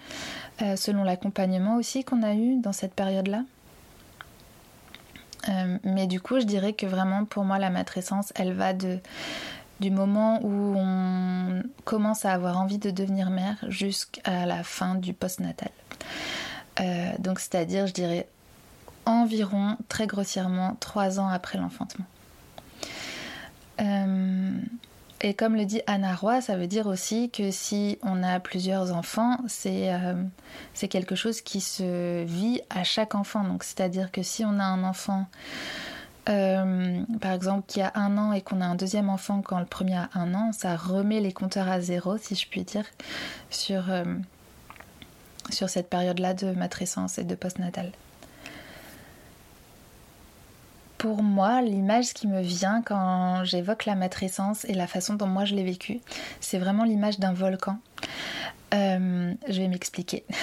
euh, 0.62 0.76
selon 0.76 1.04
l'accompagnement 1.04 1.76
aussi 1.76 2.04
qu'on 2.04 2.22
a 2.22 2.34
eu 2.34 2.56
dans 2.60 2.72
cette 2.72 2.94
période-là. 2.94 3.44
mais 5.82 6.06
du 6.06 6.20
coup, 6.20 6.40
je 6.40 6.44
dirais 6.44 6.74
que 6.74 6.86
vraiment 6.86 7.24
pour 7.24 7.44
moi, 7.44 7.58
la 7.58 7.70
matrescence, 7.70 8.32
elle 8.34 8.52
va 8.52 8.74
du 8.74 9.90
moment 9.90 10.40
où 10.42 10.74
on 10.76 11.62
commence 11.84 12.24
à 12.24 12.32
avoir 12.32 12.58
envie 12.58 12.78
de 12.78 12.90
devenir 12.90 13.30
mère 13.30 13.56
jusqu'à 13.68 14.44
la 14.44 14.62
fin 14.62 14.94
du 14.94 15.14
postnatal. 15.14 15.70
Euh, 16.80 17.10
donc 17.18 17.40
c'est-à-dire, 17.40 17.86
je 17.86 17.92
dirais, 17.92 18.28
environ, 19.06 19.76
très 19.88 20.06
grossièrement, 20.06 20.76
trois 20.80 21.18
ans 21.18 21.28
après 21.28 21.58
l'enfantement. 21.58 22.06
Euh, 23.80 24.37
et 25.20 25.34
comme 25.34 25.56
le 25.56 25.64
dit 25.64 25.80
Anna 25.86 26.14
Roy, 26.14 26.40
ça 26.40 26.56
veut 26.56 26.66
dire 26.68 26.86
aussi 26.86 27.30
que 27.30 27.50
si 27.50 27.98
on 28.02 28.22
a 28.22 28.38
plusieurs 28.38 28.92
enfants, 28.92 29.38
c'est 29.48 29.92
euh, 29.92 30.14
quelque 30.88 31.16
chose 31.16 31.40
qui 31.40 31.60
se 31.60 32.24
vit 32.24 32.60
à 32.70 32.84
chaque 32.84 33.14
enfant. 33.14 33.42
Donc 33.42 33.64
c'est-à-dire 33.64 34.12
que 34.12 34.22
si 34.22 34.44
on 34.44 34.58
a 34.60 34.64
un 34.64 34.84
enfant 34.84 35.26
euh, 36.28 37.02
par 37.20 37.32
exemple, 37.32 37.64
qui 37.66 37.80
a 37.80 37.90
un 37.94 38.18
an 38.18 38.32
et 38.32 38.42
qu'on 38.42 38.60
a 38.60 38.66
un 38.66 38.74
deuxième 38.74 39.08
enfant 39.08 39.40
quand 39.42 39.58
le 39.58 39.64
premier 39.64 39.96
a 39.96 40.10
un 40.14 40.34
an, 40.34 40.52
ça 40.52 40.76
remet 40.76 41.20
les 41.20 41.32
compteurs 41.32 41.68
à 41.68 41.80
zéro, 41.80 42.18
si 42.18 42.34
je 42.34 42.46
puis 42.46 42.64
dire, 42.64 42.84
sur, 43.50 43.90
euh, 43.90 44.04
sur 45.50 45.70
cette 45.70 45.88
période-là 45.88 46.34
de 46.34 46.52
matrescence 46.52 47.18
et 47.18 47.24
de 47.24 47.34
postnatal. 47.34 47.92
Pour 50.98 51.22
moi, 51.22 51.62
l'image 51.62 52.12
qui 52.12 52.26
me 52.26 52.42
vient 52.42 52.82
quand 52.82 53.44
j'évoque 53.44 53.86
la 53.86 53.94
matrescence 53.94 54.64
et 54.64 54.74
la 54.74 54.86
façon 54.86 55.14
dont 55.14 55.28
moi 55.28 55.44
je 55.44 55.54
l'ai 55.54 55.64
vécue, 55.64 56.00
c'est 56.40 56.58
vraiment 56.58 56.84
l'image 56.84 57.18
d'un 57.18 57.32
volcan. 57.32 57.78
Euh, 58.74 59.32
je 59.48 59.60
vais 59.60 59.68
m'expliquer. 59.68 60.24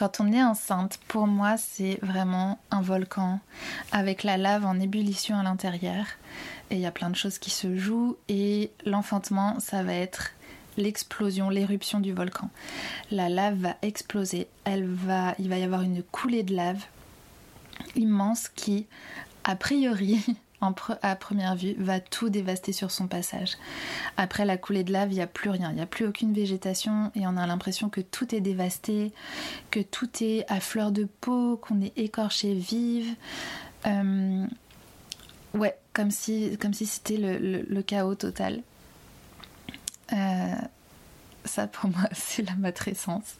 Quand 0.00 0.18
on 0.18 0.32
est 0.32 0.42
enceinte, 0.42 0.98
pour 1.08 1.26
moi, 1.26 1.56
c'est 1.58 1.98
vraiment 2.00 2.58
un 2.70 2.80
volcan 2.80 3.38
avec 3.92 4.22
la 4.22 4.38
lave 4.38 4.64
en 4.64 4.80
ébullition 4.80 5.38
à 5.38 5.42
l'intérieur. 5.42 6.06
Et 6.70 6.76
il 6.76 6.80
y 6.80 6.86
a 6.86 6.90
plein 6.90 7.10
de 7.10 7.16
choses 7.16 7.38
qui 7.38 7.50
se 7.50 7.76
jouent. 7.76 8.16
Et 8.30 8.70
l'enfantement, 8.86 9.60
ça 9.60 9.82
va 9.82 9.92
être 9.92 10.30
l'explosion, 10.78 11.50
l'éruption 11.50 12.00
du 12.00 12.14
volcan. 12.14 12.48
La 13.10 13.28
lave 13.28 13.56
va 13.56 13.76
exploser. 13.82 14.48
Elle 14.64 14.86
va, 14.86 15.34
il 15.38 15.50
va 15.50 15.58
y 15.58 15.64
avoir 15.64 15.82
une 15.82 16.02
coulée 16.02 16.44
de 16.44 16.54
lave 16.54 16.82
immense 17.96 18.48
qui, 18.48 18.86
a 19.44 19.56
priori, 19.56 20.24
à 21.02 21.16
première 21.16 21.56
vue, 21.56 21.74
va 21.78 22.00
tout 22.00 22.28
dévaster 22.28 22.72
sur 22.72 22.90
son 22.90 23.08
passage. 23.08 23.56
Après 24.16 24.44
la 24.44 24.56
coulée 24.56 24.84
de 24.84 24.92
lave, 24.92 25.12
il 25.12 25.16
n'y 25.16 25.22
a 25.22 25.26
plus 25.26 25.50
rien, 25.50 25.70
il 25.70 25.76
n'y 25.76 25.80
a 25.80 25.86
plus 25.86 26.06
aucune 26.06 26.32
végétation 26.32 27.10
et 27.14 27.26
on 27.26 27.36
a 27.36 27.46
l'impression 27.46 27.88
que 27.88 28.00
tout 28.00 28.34
est 28.34 28.40
dévasté, 28.40 29.12
que 29.70 29.80
tout 29.80 30.10
est 30.20 30.44
à 30.48 30.60
fleur 30.60 30.92
de 30.92 31.04
peau, 31.04 31.56
qu'on 31.56 31.80
est 31.80 31.96
écorché 31.96 32.54
vive. 32.54 33.14
Euh, 33.86 34.46
ouais, 35.54 35.76
comme 35.92 36.10
si 36.10 36.56
comme 36.58 36.74
si 36.74 36.86
c'était 36.86 37.16
le, 37.16 37.82
chaos 37.82 38.14
total. 38.14 38.62
Euh, 40.12 40.54
ça 41.44 41.66
pour 41.66 41.90
moi, 41.90 42.08
c'est 42.12 42.42
la 42.42 42.54
matrescence. 42.56 43.36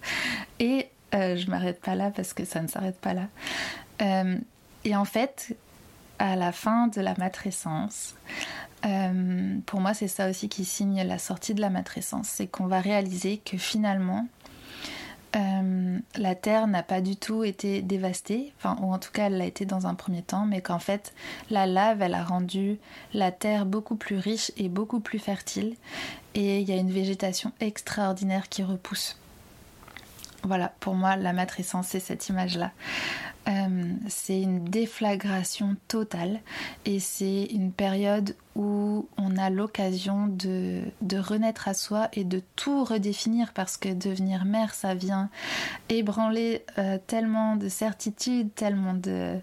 Et 0.58 0.88
euh, 1.14 1.36
je 1.36 1.50
m'arrête 1.50 1.80
pas 1.80 1.94
là 1.94 2.10
parce 2.10 2.32
que 2.32 2.44
ça 2.44 2.62
ne 2.62 2.68
s'arrête 2.68 2.98
pas 2.98 3.14
là. 3.14 3.28
Et 4.00 4.96
en 4.96 5.04
fait, 5.04 5.56
à 6.20 6.36
la 6.36 6.52
fin 6.52 6.86
de 6.88 7.00
la 7.00 7.14
matrescence. 7.16 8.14
Euh, 8.86 9.58
pour 9.66 9.80
moi, 9.80 9.94
c'est 9.94 10.08
ça 10.08 10.28
aussi 10.28 10.48
qui 10.48 10.64
signe 10.64 11.02
la 11.02 11.18
sortie 11.18 11.54
de 11.54 11.60
la 11.60 11.70
matrescence, 11.70 12.28
c'est 12.28 12.46
qu'on 12.46 12.66
va 12.66 12.80
réaliser 12.80 13.38
que 13.38 13.58
finalement, 13.58 14.26
euh, 15.36 15.98
la 16.16 16.34
Terre 16.34 16.66
n'a 16.66 16.82
pas 16.82 17.00
du 17.00 17.16
tout 17.16 17.42
été 17.44 17.82
dévastée, 17.82 18.52
enfin, 18.58 18.76
ou 18.82 18.92
en 18.92 18.98
tout 18.98 19.12
cas 19.12 19.26
elle 19.26 19.38
l'a 19.38 19.44
été 19.44 19.64
dans 19.64 19.86
un 19.86 19.94
premier 19.94 20.22
temps, 20.22 20.44
mais 20.44 20.60
qu'en 20.60 20.80
fait 20.80 21.14
la 21.50 21.66
lave 21.66 22.02
elle 22.02 22.14
a 22.14 22.24
rendu 22.24 22.78
la 23.14 23.30
Terre 23.30 23.64
beaucoup 23.64 23.94
plus 23.94 24.18
riche 24.18 24.50
et 24.56 24.68
beaucoup 24.68 24.98
plus 24.98 25.20
fertile, 25.20 25.76
et 26.34 26.60
il 26.60 26.68
y 26.68 26.72
a 26.72 26.76
une 26.76 26.90
végétation 26.90 27.52
extraordinaire 27.60 28.48
qui 28.48 28.62
repousse. 28.62 29.18
Voilà, 30.42 30.72
pour 30.80 30.94
moi 30.94 31.16
la 31.16 31.32
matrescence 31.32 31.88
c'est 31.88 32.00
cette 32.00 32.28
image-là. 32.28 32.72
Euh, 33.48 33.94
c'est 34.08 34.40
une 34.40 34.64
déflagration 34.64 35.76
totale 35.88 36.40
et 36.84 37.00
c'est 37.00 37.44
une 37.44 37.72
période 37.72 38.36
où 38.54 39.08
on 39.16 39.36
a 39.38 39.48
l'occasion 39.48 40.26
de, 40.26 40.82
renaître 41.18 41.66
à 41.66 41.74
soi 41.74 42.08
et 42.12 42.24
de 42.24 42.42
tout 42.56 42.84
redéfinir 42.84 43.52
parce 43.54 43.78
que 43.78 43.88
devenir 43.88 44.44
mère, 44.44 44.74
ça 44.74 44.94
vient 44.94 45.30
ébranler 45.88 46.64
euh, 46.78 46.98
tellement 47.06 47.56
de 47.56 47.70
certitudes, 47.70 48.54
tellement 48.54 48.92
de, 48.92 49.40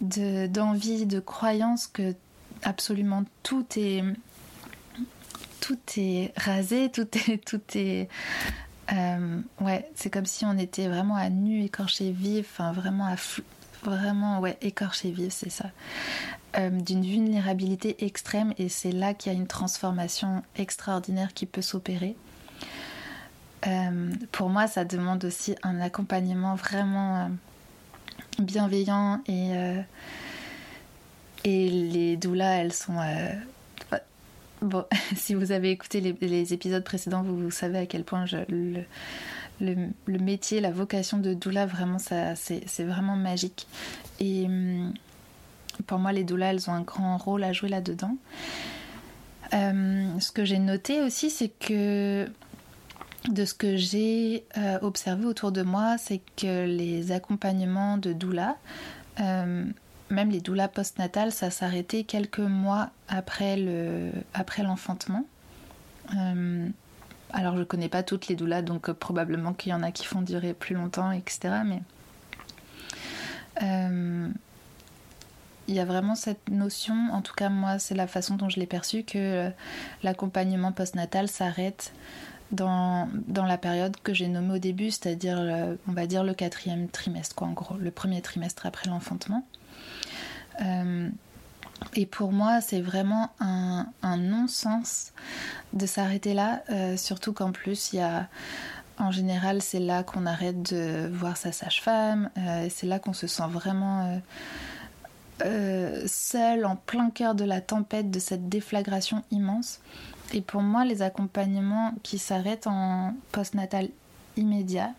d'envie, 0.00 1.04
de, 1.04 1.18
croyances 1.18 1.88
que 1.88 2.14
absolument 2.62 3.24
tout 3.42 3.66
est 3.76 4.04
tout 5.60 5.78
est 5.96 6.32
rasé, 6.36 6.88
tout 6.90 7.08
est 7.28 7.44
tout 7.44 7.60
est 7.74 8.08
euh, 8.92 9.40
ouais, 9.60 9.88
c'est 9.94 10.10
comme 10.10 10.26
si 10.26 10.44
on 10.44 10.58
était 10.58 10.88
vraiment 10.88 11.16
à 11.16 11.30
nu, 11.30 11.62
écorché 11.62 12.10
vif, 12.10 12.46
enfin 12.52 12.72
vraiment 12.72 13.06
à 13.06 13.16
vraiment 13.84 14.40
ouais 14.40 14.58
écorché 14.60 15.10
vif, 15.10 15.32
c'est 15.32 15.50
ça. 15.50 15.66
Euh, 16.58 16.70
d'une 16.70 17.02
vulnérabilité 17.02 18.04
extrême 18.04 18.52
et 18.58 18.68
c'est 18.68 18.92
là 18.92 19.14
qu'il 19.14 19.32
y 19.32 19.34
a 19.34 19.38
une 19.38 19.46
transformation 19.46 20.42
extraordinaire 20.56 21.32
qui 21.32 21.46
peut 21.46 21.62
s'opérer. 21.62 22.16
Euh, 23.66 24.12
pour 24.32 24.50
moi, 24.50 24.66
ça 24.66 24.84
demande 24.84 25.24
aussi 25.24 25.54
un 25.62 25.80
accompagnement 25.80 26.54
vraiment 26.56 27.30
bienveillant 28.38 29.20
et 29.26 29.52
et 31.44 31.68
les 31.68 32.16
doulas, 32.16 32.58
elles 32.58 32.72
sont 32.72 32.98
Bon, 34.62 34.84
si 35.16 35.34
vous 35.34 35.52
avez 35.52 35.70
écouté 35.70 36.00
les, 36.00 36.52
épisodes 36.54 36.84
précédents, 36.84 37.22
vous, 37.22 37.50
savez 37.50 37.78
à 37.78 37.86
quel 37.86 38.04
point 38.04 38.24
le, 38.48 39.92
métier, 40.06 40.60
la 40.60 40.70
vocation 40.70 41.18
de 41.18 41.34
doula, 41.34 41.66
vraiment, 41.66 41.98
c'est 41.98 42.84
vraiment 42.84 43.16
magique. 43.16 43.66
Et 44.20 44.44
hum, 44.46 44.92
pour 45.86 45.98
moi, 45.98 46.12
les 46.12 46.24
doulas, 46.24 46.52
elles 46.52 46.70
ont 46.70 46.74
un 46.74 46.82
grand 46.82 47.16
rôle 47.16 47.44
à 47.44 47.52
jouer 47.52 47.68
là-dedans. 47.68 48.16
Hum, 49.52 50.20
ce 50.20 50.30
que 50.30 50.44
j'ai 50.44 50.58
noté 50.58 51.02
aussi, 51.02 51.28
c'est 51.28 51.48
que 51.48 52.26
de 53.28 53.44
ce 53.44 53.54
que 53.54 53.76
j'ai 53.76 54.44
euh, 54.56 54.78
observé 54.82 55.26
autour 55.26 55.52
de 55.52 55.62
moi, 55.62 55.96
c'est 55.98 56.20
que 56.36 56.66
les 56.66 57.12
accompagnements 57.12 57.96
de 57.96 58.12
doula, 58.12 58.56
hum, 59.18 59.72
même 60.12 60.30
les 60.30 60.40
doulas 60.40 60.68
postnatales, 60.68 61.32
ça 61.32 61.50
s'arrêtait 61.50 62.04
quelques 62.04 62.38
mois 62.38 62.90
après 63.08 63.56
l'enfantement. 63.56 65.24
Euh, 66.16 66.68
alors 67.30 67.56
je 67.56 67.62
connais 67.62 67.88
pas 67.88 68.02
toutes 68.02 68.28
les 68.28 68.36
doulas, 68.36 68.62
donc 68.62 68.88
euh, 68.88 68.94
probablement 68.94 69.54
qu'il 69.54 69.70
y 69.70 69.74
en 69.74 69.82
a 69.82 69.90
qui 69.90 70.04
font 70.04 70.22
durer 70.22 70.54
plus 70.54 70.74
longtemps, 70.74 71.10
etc. 71.10 71.62
Mais 71.64 71.82
euh, 73.62 74.28
il 75.68 75.74
y 75.74 75.80
a 75.80 75.84
vraiment 75.84 76.14
cette 76.14 76.50
notion, 76.50 76.94
en 77.12 77.22
tout 77.22 77.34
cas 77.34 77.48
moi 77.48 77.78
c'est 77.78 77.94
la 77.94 78.06
façon 78.06 78.36
dont 78.36 78.48
je 78.48 78.60
l'ai 78.60 78.66
perçu, 78.66 79.04
que 79.04 79.50
l'accompagnement 80.02 80.72
postnatal 80.72 81.28
s'arrête 81.28 81.92
dans, 82.50 83.08
dans, 83.28 83.46
la 83.46 83.56
période 83.56 83.96
que 84.02 84.12
j'ai 84.12 84.28
nommée 84.28 84.56
au 84.56 84.58
début, 84.58 84.90
c'est-à-dire 84.90 85.38
on 85.88 85.92
va 85.92 86.06
dire 86.06 86.22
le 86.22 86.34
quatrième 86.34 86.88
trimestre, 86.88 87.34
quoi 87.34 87.46
en 87.46 87.52
gros, 87.52 87.76
le 87.78 87.90
premier 87.90 88.20
trimestre 88.20 88.66
après 88.66 88.90
l'enfantement. 88.90 89.46
Euh, 90.60 91.08
et 91.94 92.06
pour 92.06 92.32
moi, 92.32 92.60
c'est 92.60 92.80
vraiment 92.80 93.30
un, 93.40 93.86
non-sens 94.16 95.12
de 95.72 95.86
s'arrêter 95.86 96.34
là, 96.34 96.62
euh, 96.70 96.96
surtout 96.96 97.32
qu'en 97.32 97.52
plus, 97.52 97.92
il 97.92 97.96
y 97.96 98.02
a, 98.02 98.28
en 98.98 99.10
général, 99.10 99.62
c'est 99.62 99.80
là 99.80 100.02
qu'on 100.02 100.26
arrête 100.26 100.72
de 100.72 101.10
voir 101.12 101.36
sa 101.36 101.50
sage-femme, 101.50 102.30
euh, 102.38 102.68
c'est 102.70 102.86
là 102.86 102.98
qu'on 102.98 103.12
se 103.12 103.26
sent 103.26 103.48
vraiment 103.48 104.20
seul, 106.06 106.64
en 106.66 106.76
plein 106.76 107.10
cœur 107.10 107.34
de 107.34 107.44
la 107.44 107.60
tempête, 107.60 108.12
de 108.12 108.20
cette 108.20 108.48
déflagration 108.48 109.24
immense. 109.32 109.80
Et 110.32 110.40
pour 110.40 110.62
moi, 110.62 110.84
les 110.84 111.02
accompagnements 111.02 111.94
qui 112.04 112.18
s'arrêtent 112.18 112.68
en 112.68 113.14
postnatal 113.32 113.88
immédiat, 114.36 114.92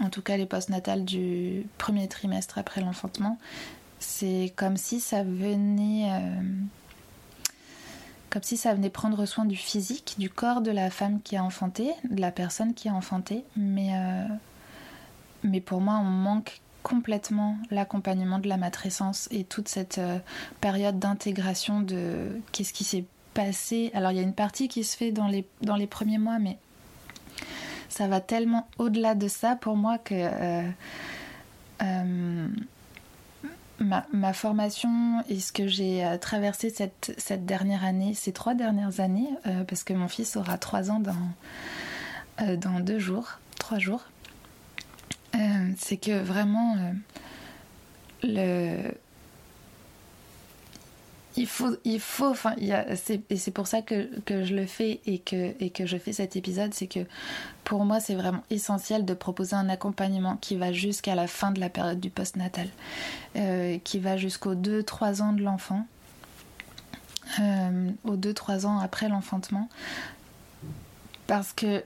en 0.00 0.10
tout 0.10 0.22
cas 0.22 0.36
les 0.36 0.46
postnatales 0.46 1.04
du 1.04 1.66
premier 1.78 2.08
trimestre 2.08 2.58
après 2.58 2.80
l'enfantement, 2.80 3.38
c'est 3.98 4.52
comme 4.56 4.76
si 4.76 5.00
ça 5.00 5.22
venait, 5.22 6.10
euh, 6.10 6.42
comme 8.30 8.42
si 8.42 8.56
ça 8.56 8.74
venait 8.74 8.90
prendre 8.90 9.24
soin 9.26 9.44
du 9.44 9.56
physique, 9.56 10.14
du 10.18 10.28
corps 10.30 10.60
de 10.60 10.70
la 10.70 10.90
femme 10.90 11.20
qui 11.22 11.36
a 11.36 11.44
enfanté, 11.44 11.92
de 12.10 12.20
la 12.20 12.32
personne 12.32 12.74
qui 12.74 12.88
a 12.88 12.94
enfanté. 12.94 13.44
Mais, 13.56 13.90
euh, 13.94 14.26
mais 15.44 15.60
pour 15.60 15.80
moi, 15.80 15.98
on 16.00 16.04
manque 16.04 16.60
complètement 16.82 17.56
l'accompagnement 17.70 18.38
de 18.38 18.48
la 18.48 18.56
matrescence 18.56 19.28
et 19.30 19.44
toute 19.44 19.68
cette 19.68 19.98
euh, 19.98 20.18
période 20.60 20.98
d'intégration 20.98 21.80
de 21.80 22.40
qu'est-ce 22.50 22.72
qui 22.72 22.84
s'est 22.84 23.04
passé. 23.34 23.90
Alors 23.94 24.10
il 24.10 24.16
y 24.16 24.20
a 24.20 24.22
une 24.22 24.34
partie 24.34 24.68
qui 24.68 24.84
se 24.84 24.96
fait 24.96 25.12
dans 25.12 25.28
les, 25.28 25.46
dans 25.62 25.76
les 25.76 25.86
premiers 25.86 26.18
mois, 26.18 26.38
mais 26.38 26.58
ça 27.92 28.08
va 28.08 28.20
tellement 28.20 28.68
au-delà 28.78 29.14
de 29.14 29.28
ça 29.28 29.56
pour 29.56 29.76
moi 29.76 29.98
que 29.98 30.14
euh, 30.14 30.68
euh, 31.82 32.48
ma, 33.80 34.32
formation 34.32 35.22
et 35.28 35.38
ce 35.38 35.52
que 35.52 35.68
j'ai 35.68 36.04
traversé 36.20 36.70
cette, 36.70 37.14
cette, 37.18 37.46
dernière 37.46 37.84
année, 37.84 38.14
ces 38.14 38.32
trois 38.32 38.54
dernières 38.54 39.00
années, 39.00 39.28
parce 39.66 39.84
que 39.84 39.92
mon 39.92 40.08
fils 40.08 40.36
aura 40.36 40.58
trois 40.58 40.90
ans 40.90 41.00
dans, 41.00 42.56
dans 42.56 42.80
deux 42.80 42.98
jours, 42.98 43.38
trois 43.58 43.78
jours, 43.78 44.04
euh, 45.34 45.72
c'est 45.78 45.96
que 45.96 46.18
vraiment, 46.18 46.76
euh, 46.76 46.92
le... 48.22 48.94
il 51.36 51.46
faut, 51.46 51.76
il 51.84 52.00
faut, 52.00 52.28
enfin, 52.28 52.54
et 52.58 53.36
c'est 53.36 53.50
pour 53.50 53.66
ça 53.66 53.82
que, 53.82 54.08
que, 54.20 54.44
je 54.44 54.54
le 54.54 54.66
fais 54.66 55.00
et 55.06 55.18
que, 55.18 55.54
et 55.60 55.70
que 55.70 55.86
je 55.86 55.96
fais 55.96 56.12
cet 56.12 56.36
épisode, 56.36 56.74
c'est 56.74 56.86
que 56.86 57.06
pour 57.64 57.84
moi, 57.84 58.00
c'est 58.00 58.14
vraiment 58.14 58.42
essentiel 58.50 59.04
de 59.04 59.14
proposer 59.14 59.56
un 59.56 59.68
accompagnement 59.68 60.36
qui 60.36 60.56
va 60.56 60.72
jusqu'à 60.72 61.14
la 61.14 61.26
fin 61.26 61.50
de 61.50 61.60
la 61.60 61.68
période 61.68 62.00
du 62.00 62.10
postnatal, 62.10 62.68
euh, 63.36 63.78
qui 63.82 63.98
va 63.98 64.16
jusqu'aux 64.16 64.54
2-3 64.54 65.22
ans 65.22 65.32
de 65.32 65.42
l'enfant, 65.42 65.86
aux 68.04 68.16
2-3 68.16 68.66
ans 68.66 68.78
après 68.78 69.08
l'enfantement, 69.08 69.68
parce 71.26 71.52
que 71.52 71.82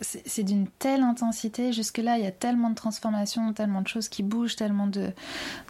c'est 0.00 0.42
d'une 0.42 0.66
telle 0.66 1.02
intensité. 1.02 1.72
Jusque-là, 1.72 2.18
il 2.18 2.24
y 2.24 2.26
a 2.26 2.32
tellement 2.32 2.70
de 2.70 2.74
transformations, 2.74 3.52
tellement 3.52 3.82
de 3.82 3.88
choses 3.88 4.08
qui 4.08 4.22
bougent, 4.22 4.56
tellement 4.56 4.86
de, 4.86 5.12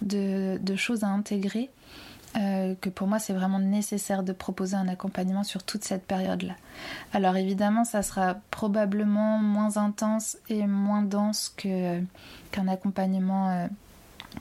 de, 0.02 0.76
choses 0.76 1.04
à 1.04 1.09
intégrer. 1.09 1.71
Euh, 2.37 2.75
que 2.81 2.88
pour 2.88 3.07
moi 3.07 3.21
c'est 3.21 3.33
vraiment 3.33 3.61
nécessaire 3.61 4.25
de 4.25 4.33
proposer 4.33 4.75
un 4.75 4.88
accompagnement 4.88 5.45
sur 5.45 5.62
toute 5.62 5.85
cette 5.85 6.05
période-là. 6.05 6.55
Alors 7.12 7.37
évidemment 7.37 7.85
ça 7.85 8.03
sera 8.03 8.35
probablement 8.50 9.38
moins 9.38 9.76
intense 9.76 10.37
et 10.49 10.67
moins 10.67 11.03
dense 11.03 11.55
qu'un 11.57 12.69
accompagnement 12.69 13.50
euh, 13.50 13.67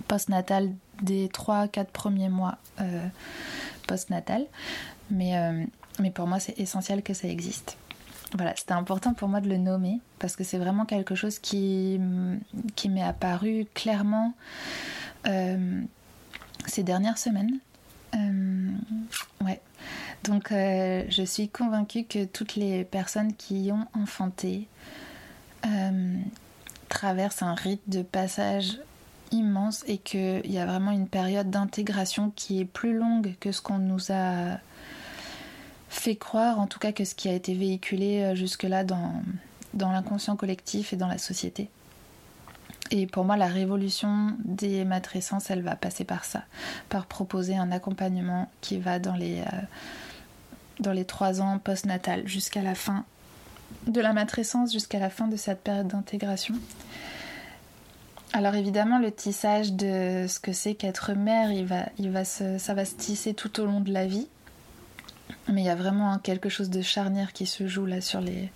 postnatal 0.07 0.71
des 1.03 1.27
3-4 1.27 1.85
premiers 1.85 2.29
mois 2.29 2.57
euh, 2.81 3.07
postnatal. 3.88 4.45
Mais, 5.12 5.35
mais 6.00 6.09
pour 6.09 6.25
moi 6.25 6.39
c'est 6.39 6.57
essentiel 6.59 7.03
que 7.03 7.13
ça 7.13 7.27
existe. 7.27 7.77
Voilà, 8.35 8.55
c'était 8.55 8.71
important 8.71 9.13
pour 9.13 9.27
moi 9.27 9.41
de 9.41 9.50
le 9.50 9.57
nommer 9.57 10.00
parce 10.17 10.35
que 10.35 10.43
c'est 10.43 10.57
vraiment 10.57 10.85
quelque 10.85 11.13
chose 11.13 11.38
qui, 11.38 12.00
qui 12.75 12.89
m'est 12.89 13.03
apparu 13.03 13.67
clairement 13.75 14.33
ces 16.65 16.83
dernières 16.83 17.19
semaines. 17.19 17.59
Euh, 18.13 18.72
ouais. 19.43 19.62
Donc 20.24 20.51
euh, 20.51 21.03
je 21.10 21.24
suis 21.24 21.50
convaincue 21.50 22.03
que 22.03 22.25
toutes 22.25 22.55
les 22.55 22.84
personnes 22.84 23.34
qui 23.34 23.72
ont 23.72 23.88
enfanté 24.00 24.67
traversent 26.89 27.41
un 27.41 27.55
rite 27.55 27.82
de 27.88 28.01
passage 28.03 28.79
immense 29.32 29.84
et 29.88 29.98
qu'il 29.98 30.51
y 30.51 30.60
a 30.60 30.65
vraiment 30.65 30.91
une 30.91 31.08
période 31.08 31.50
d'intégration 31.50 32.32
qui 32.36 32.60
est 32.60 32.65
plus 32.65 32.93
longue 32.93 33.36
que 33.39 33.51
ce 33.51 33.62
qu'on 33.62 33.79
nous 33.79 34.12
a 34.12 34.60
fait 35.89 36.15
croire, 36.15 36.60
en 36.60 36.67
tout 36.67 36.80
cas, 36.80 36.91
que 36.91 37.06
ce 37.06 37.15
qui 37.15 37.30
a 37.30 37.34
été 37.34 37.54
véhiculé 37.54 38.21
euh, 38.21 38.36
jusque-là 38.36 38.84
dans 38.84 39.23
l'inconscient 39.73 40.36
collectif 40.36 40.93
et 40.93 40.95
dans 40.95 41.08
la 41.08 41.17
société. 41.17 41.69
Et 42.95 43.08
pour 43.08 43.25
moi, 43.25 43.38
la 43.38 43.47
révolution 43.47 44.38
des 44.45 44.86
matrescences, 44.86 45.49
elle 45.49 45.63
va 45.63 45.75
passer 45.75 46.03
par 46.03 46.23
ça, 46.23 46.43
par 46.89 47.08
proposer 47.08 47.56
un 47.56 47.71
accompagnement 47.71 48.51
qui 48.62 48.77
va 48.77 48.99
dans 48.99 49.15
les, 49.15 49.39
euh, 49.39 49.62
dans 50.79 50.91
les 50.91 51.03
trois 51.03 51.41
ans 51.41 51.58
post-natal 51.58 52.27
jusqu'à 52.27 52.62
la 52.62 52.75
fin 52.75 53.03
de 53.88 53.99
la 53.99 54.13
matrescence, 54.13 54.71
jusqu'à 54.71 54.99
la 54.99 55.10
fin 55.10 55.27
de 55.27 55.36
cette 55.38 55.62
période 55.62 55.88
d'intégration. 55.88 56.53
Alors 58.32 58.53
évidemment, 58.53 58.99
le 58.99 59.12
tissage 59.12 59.73
de 59.73 60.27
ce 60.27 60.39
que 60.39 60.53
c'est 60.53 60.75
qu'être 60.75 61.13
mère, 61.13 61.51
il 61.51 61.65
va, 61.65 61.88
il 61.97 62.12
va 62.12 62.23
ça 62.25 62.73
va 62.75 62.86
se 62.86 62.93
tisser 62.93 63.34
tout 63.34 63.60
au 63.60 63.65
long 63.65 63.82
de 63.82 63.91
la 63.91 64.06
vie. 64.06 64.27
Mais 65.51 65.62
il 65.62 65.65
y 65.65 65.69
a 65.69 65.75
vraiment 65.75 66.19
quelque 66.19 66.49
chose 66.49 66.69
de 66.69 66.84
charnière 66.84 67.34
qui 67.34 67.47
se 67.47 67.67
joue 67.67 67.88
là 67.88 68.01
sur 68.01 68.21
les. 68.21 68.51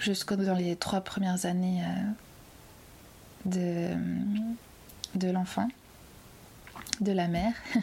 jusqu'au 0.00 0.34
dans 0.34 0.56
les 0.56 0.74
trois 0.74 1.00
premières 1.00 1.46
années 1.46 1.84
euh, 1.84 2.25
de, 3.46 3.88
de 5.14 5.30
l'enfant, 5.30 5.68
de 7.00 7.12
la 7.12 7.28
mère. 7.28 7.54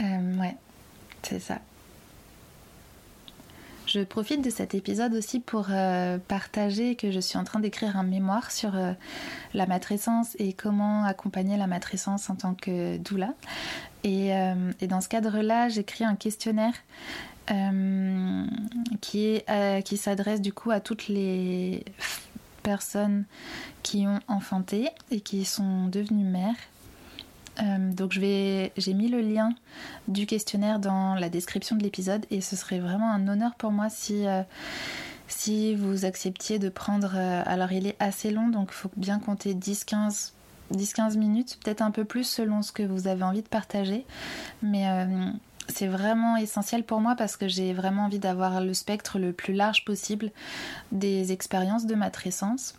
Euh, 0.00 0.36
ouais, 0.40 0.56
c'est 1.22 1.38
ça. 1.38 1.60
Je 3.86 4.00
profite 4.00 4.42
de 4.42 4.50
cet 4.50 4.74
épisode 4.74 5.14
aussi 5.14 5.38
pour 5.38 5.68
euh, 5.70 6.18
partager 6.18 6.96
que 6.96 7.12
je 7.12 7.20
suis 7.20 7.38
en 7.38 7.44
train 7.44 7.60
d'écrire 7.60 7.96
un 7.96 8.02
mémoire 8.02 8.50
sur 8.50 8.72
la 9.54 9.66
matrescence 9.66 10.34
et 10.40 10.52
comment 10.52 11.04
accompagner 11.04 11.56
la 11.56 11.68
matrescence 11.68 12.28
en 12.28 12.34
tant 12.34 12.54
que 12.54 12.96
doula. 12.96 13.34
Euh, 14.06 14.72
et, 14.80 14.86
dans 14.86 15.00
ce 15.00 15.08
cadre-là, 15.08 15.68
j'écris 15.68 16.04
un 16.04 16.14
questionnaire 16.14 16.74
euh, 17.50 18.44
qui, 19.00 19.42
euh, 19.48 19.80
qui 19.80 19.96
s'adresse 19.96 20.40
du 20.40 20.52
coup 20.52 20.70
à 20.70 20.80
toutes 20.80 21.08
les 21.08 21.84
personnes 22.64 23.24
qui 23.84 24.06
ont 24.08 24.18
enfanté 24.26 24.88
et 25.12 25.20
qui 25.20 25.44
sont 25.44 25.86
devenues 25.86 26.24
mères. 26.24 26.56
donc 27.78 28.12
je 28.12 28.20
vais, 28.20 28.72
j'ai 28.76 28.94
mis 28.94 29.08
le 29.08 29.20
lien 29.20 29.54
du 30.08 30.26
questionnaire 30.26 30.80
dans 30.80 31.14
la 31.14 31.28
description 31.28 31.76
de 31.76 31.82
l'épisode 31.84 32.26
et 32.32 32.40
ce 32.40 32.56
serait 32.56 32.80
vraiment 32.80 33.12
un 33.12 33.28
honneur 33.28 33.54
pour 33.54 33.70
moi 33.70 33.88
si 33.88 34.24
si 35.28 35.74
vous 35.76 36.04
acceptiez 36.04 36.58
de 36.58 36.68
prendre. 36.68 37.14
alors 37.14 37.70
il 37.70 37.86
est 37.86 37.96
assez 38.00 38.30
long 38.32 38.48
donc 38.48 38.70
il 38.72 38.74
faut 38.74 38.90
bien 38.96 39.20
compter 39.20 39.54
10-15 39.54 40.32
10-15 40.72 41.16
minutes, 41.18 41.58
peut-être 41.62 41.82
un 41.82 41.90
peu 41.90 42.04
plus 42.04 42.24
selon 42.24 42.62
ce 42.62 42.72
que 42.72 42.82
vous 42.82 43.06
avez 43.06 43.22
envie 43.22 43.42
de 43.42 43.48
partager. 43.48 44.04
Mais 44.62 44.88
euh, 44.88 45.30
c'est 45.68 45.86
vraiment 45.86 46.36
essentiel 46.36 46.84
pour 46.84 47.00
moi 47.00 47.14
parce 47.16 47.36
que 47.36 47.48
j'ai 47.48 47.72
vraiment 47.72 48.04
envie 48.04 48.18
d'avoir 48.18 48.60
le 48.60 48.74
spectre 48.74 49.18
le 49.18 49.32
plus 49.32 49.54
large 49.54 49.84
possible 49.84 50.30
des 50.92 51.32
expériences 51.32 51.86
de 51.86 51.94
matrescence. 51.94 52.74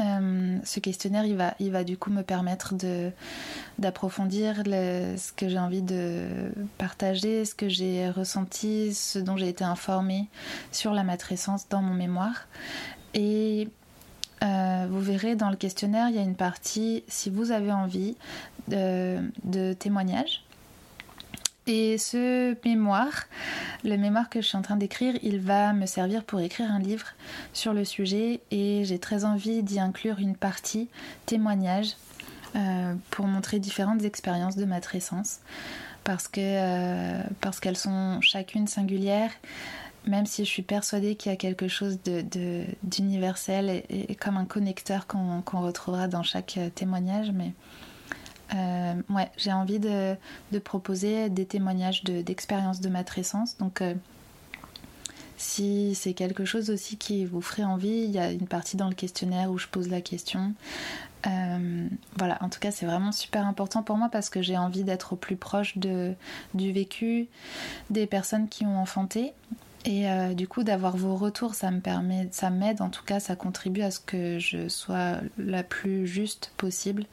Euh, 0.00 0.58
ce 0.64 0.80
questionnaire, 0.80 1.24
il 1.58 1.70
va, 1.70 1.84
du 1.84 1.96
coup 1.96 2.10
me 2.10 2.22
permettre 2.22 2.74
de, 2.74 3.10
d'approfondir 3.78 4.62
ce 4.64 5.32
que 5.32 5.48
j'ai 5.48 5.58
envie 5.58 5.82
de 5.82 6.52
partager, 6.78 7.44
ce 7.44 7.54
que 7.54 7.68
j'ai 7.68 8.08
ressenti, 8.08 8.94
ce 8.94 9.18
dont 9.18 9.36
j'ai 9.36 9.48
été 9.48 9.64
informée 9.64 10.28
sur 10.70 10.92
la 10.92 11.02
matrescence 11.02 11.68
dans 11.68 11.82
mon 11.82 11.94
mémoire. 11.94 12.46
Et 13.14 13.68
euh, 14.42 14.86
vous 14.90 15.00
verrez 15.00 15.34
dans 15.36 15.50
le 15.50 15.56
questionnaire, 15.56 16.08
il 16.08 16.16
y 16.16 16.18
a 16.18 16.22
une 16.22 16.36
partie, 16.36 17.02
si 17.08 17.30
vous 17.30 17.50
avez 17.50 17.72
envie, 17.72 18.16
de, 18.68 19.18
de 19.44 19.72
témoignages. 19.72 20.44
Et 21.66 21.96
ce 21.96 22.54
mémoire, 22.64 23.24
le 23.84 23.96
mémoire 23.96 24.28
que 24.28 24.40
je 24.42 24.46
suis 24.46 24.56
en 24.56 24.62
train 24.62 24.76
d'écrire, 24.76 25.14
il 25.22 25.40
va 25.40 25.72
me 25.72 25.86
servir 25.86 26.24
pour 26.24 26.40
écrire 26.40 26.70
un 26.70 26.78
livre 26.78 27.06
sur 27.52 27.72
le 27.72 27.84
sujet 27.84 28.40
et 28.50 28.84
j'ai 28.84 28.98
très 28.98 29.24
envie 29.24 29.62
d'y 29.62 29.80
inclure 29.80 30.18
une 30.18 30.36
partie 30.36 30.88
témoignage 31.24 31.96
euh, 32.54 32.94
pour 33.10 33.26
montrer 33.26 33.60
différentes 33.60 34.04
expériences 34.04 34.56
de 34.56 34.64
matrescence 34.66 35.40
parce 36.04 36.28
que 36.28 36.40
euh, 36.40 37.22
parce 37.40 37.60
qu'elles 37.60 37.78
sont 37.78 38.20
chacune 38.20 38.68
singulières 38.68 39.32
même 40.06 40.26
si 40.26 40.44
je 40.44 40.50
suis 40.50 40.62
persuadée 40.62 41.14
qu'il 41.16 41.32
y 41.32 41.34
a 41.34 41.36
quelque 41.36 41.68
chose 41.68 41.98
d'universel 42.82 43.82
et, 43.88 44.14
comme 44.14 44.36
un 44.36 44.44
connecteur 44.44 45.06
qu'on 45.06 45.42
retrouvera 45.60 46.08
dans 46.08 46.22
chaque 46.22 46.58
euh, 46.58 46.68
témoignage, 46.70 47.30
mais 47.32 47.52
euh, 48.54 48.94
ouais, 49.10 49.30
j'ai 49.36 49.52
envie 49.52 49.78
de, 49.78 50.16
proposer 50.62 51.28
des 51.30 51.46
témoignages 51.46 52.04
d'expériences 52.04 52.80
de, 52.80 52.88
matrescence. 52.88 53.56
Donc, 53.58 53.80
euh, 53.80 53.94
si 55.36 55.94
c'est 55.94 56.14
quelque 56.14 56.44
chose 56.44 56.70
aussi 56.70 56.96
qui 56.96 57.24
vous 57.24 57.40
ferait 57.40 57.64
envie, 57.64 58.04
il 58.04 58.10
y 58.10 58.18
a 58.18 58.30
une 58.30 58.46
partie 58.46 58.76
dans 58.76 58.88
le 58.88 58.94
questionnaire 58.94 59.50
où 59.50 59.58
je 59.58 59.66
pose 59.68 59.88
la 59.88 60.00
question. 60.00 60.54
voilà, 62.16 62.38
en 62.40 62.48
tout 62.48 62.60
cas, 62.60 62.70
c'est 62.70 62.86
vraiment 62.86 63.12
super 63.12 63.46
important 63.46 63.82
pour 63.82 63.96
moi 63.96 64.08
parce 64.10 64.28
que 64.28 64.42
j'ai 64.42 64.58
envie 64.58 64.84
d'être 64.84 65.14
au 65.14 65.16
plus 65.16 65.36
proche 65.36 65.78
de, 65.78 66.14
du 66.52 66.72
vécu 66.72 67.28
des 67.90 68.06
personnes 68.06 68.48
qui 68.48 68.64
ont 68.66 68.78
enfanté 68.78 69.32
et 69.84 70.08
euh, 70.08 70.32
du 70.32 70.48
coup, 70.48 70.64
d'avoir 70.64 70.96
vos 70.96 71.14
retours, 71.14 71.54
ça 71.54 71.70
me 71.70 71.80
permet, 71.80 72.28
ça 72.30 72.48
m'aide, 72.48 72.80
en 72.80 72.88
tout 72.88 73.04
cas, 73.04 73.20
ça 73.20 73.36
contribue 73.36 73.82
à 73.82 73.90
ce 73.90 74.00
que 74.00 74.38
je 74.38 74.68
sois 74.68 75.18
la 75.36 75.62
plus 75.62 76.06
juste 76.06 76.52
possible 76.56 77.04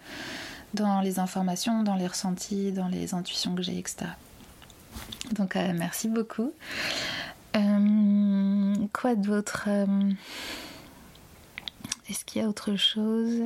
dans 0.73 1.01
les 1.01 1.19
informations, 1.19 1.83
dans 1.83 1.95
les 1.95 2.07
ressentis, 2.07 2.71
dans 2.71 2.87
les 2.87 3.13
intuitions 3.13 3.55
que 3.55 3.61
j'ai, 3.61 3.77
etc. 3.77 4.05
Donc 5.33 5.55
merci 5.55 6.07
beaucoup. 6.07 6.53
quoi 8.93 9.15
d'autre 9.15 9.69
Est-ce 12.09 12.25
qu'il 12.25 12.41
y 12.41 12.45
a 12.45 12.47
autre 12.47 12.75
chose? 12.75 13.43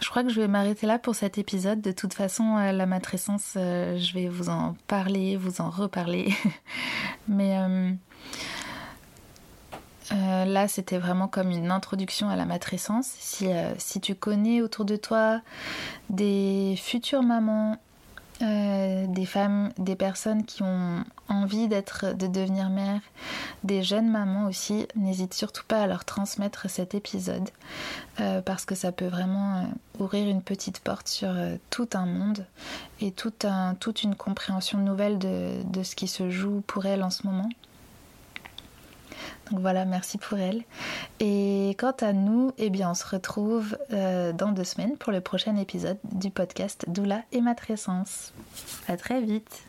Je 0.00 0.08
crois 0.08 0.22
que 0.24 0.30
je 0.30 0.40
vais 0.40 0.48
m'arrêter 0.48 0.86
là 0.86 0.98
pour 0.98 1.14
cet 1.14 1.38
épisode. 1.38 1.80
De 1.80 1.92
toute 1.92 2.14
façon, 2.14 2.56
la 2.56 2.86
matrescence, 2.86 3.52
je 3.54 4.14
vais 4.14 4.28
vous 4.28 4.48
en 4.48 4.74
parler, 4.86 5.36
vous 5.36 5.60
en 5.60 5.70
reparler. 5.70 6.32
Mais 7.28 7.56
euh, 10.12 10.44
là, 10.44 10.66
c'était 10.68 10.98
vraiment 10.98 11.28
comme 11.28 11.50
une 11.50 11.70
introduction 11.70 12.28
à 12.28 12.36
la 12.36 12.44
matrescence. 12.44 13.06
Si, 13.18 13.46
euh, 13.48 13.74
tu 14.02 14.14
connais 14.14 14.60
autour 14.60 14.84
de 14.84 14.96
toi 14.96 15.40
des 16.08 16.74
futures 16.76 17.22
mamans, 17.22 17.76
euh, 18.42 19.06
des 19.06 19.26
femmes, 19.26 19.70
des 19.78 19.94
personnes 19.94 20.44
qui 20.44 20.62
ont 20.62 21.04
envie 21.28 21.68
d'être, 21.68 22.14
de 22.16 22.26
devenir 22.26 22.70
mère, 22.70 23.00
des 23.62 23.82
jeunes 23.82 24.10
mamans 24.10 24.46
aussi, 24.46 24.88
n'hésite 24.96 25.34
surtout 25.34 25.64
pas 25.68 25.82
à 25.82 25.86
leur 25.86 26.04
transmettre 26.04 26.68
cet 26.68 26.94
épisode 26.94 27.48
parce 28.44 28.66
que 28.66 28.74
ça 28.74 28.92
peut 28.92 29.06
vraiment 29.06 29.66
ouvrir 29.98 30.28
une 30.28 30.42
petite 30.42 30.80
porte 30.80 31.08
sur 31.08 31.34
tout 31.70 31.88
un 31.94 32.04
monde 32.04 32.44
et 33.00 33.12
toute 33.12 33.46
une 34.02 34.14
compréhension 34.14 34.76
nouvelle 34.76 35.18
de 35.18 35.82
ce 35.82 35.96
qui 35.96 36.06
se 36.06 36.28
joue 36.28 36.62
pour 36.66 36.84
elles 36.84 37.02
en 37.02 37.08
ce 37.08 37.26
moment. 37.26 37.48
Donc 39.50 39.60
voilà, 39.60 39.84
merci 39.84 40.18
pour 40.18 40.38
elle. 40.38 40.62
Et 41.18 41.76
quant 41.78 41.94
à 42.00 42.12
nous, 42.12 42.52
eh 42.58 42.70
bien, 42.70 42.90
on 42.90 42.94
se 42.94 43.06
retrouve 43.06 43.76
euh, 43.92 44.32
dans 44.32 44.52
deux 44.52 44.64
semaines 44.64 44.96
pour 44.96 45.12
le 45.12 45.20
prochain 45.20 45.56
épisode 45.56 45.98
du 46.04 46.30
podcast 46.30 46.84
Doula 46.88 47.22
et 47.32 47.40
Matrescence. 47.40 48.32
À 48.88 48.96
très 48.96 49.20
vite. 49.20 49.62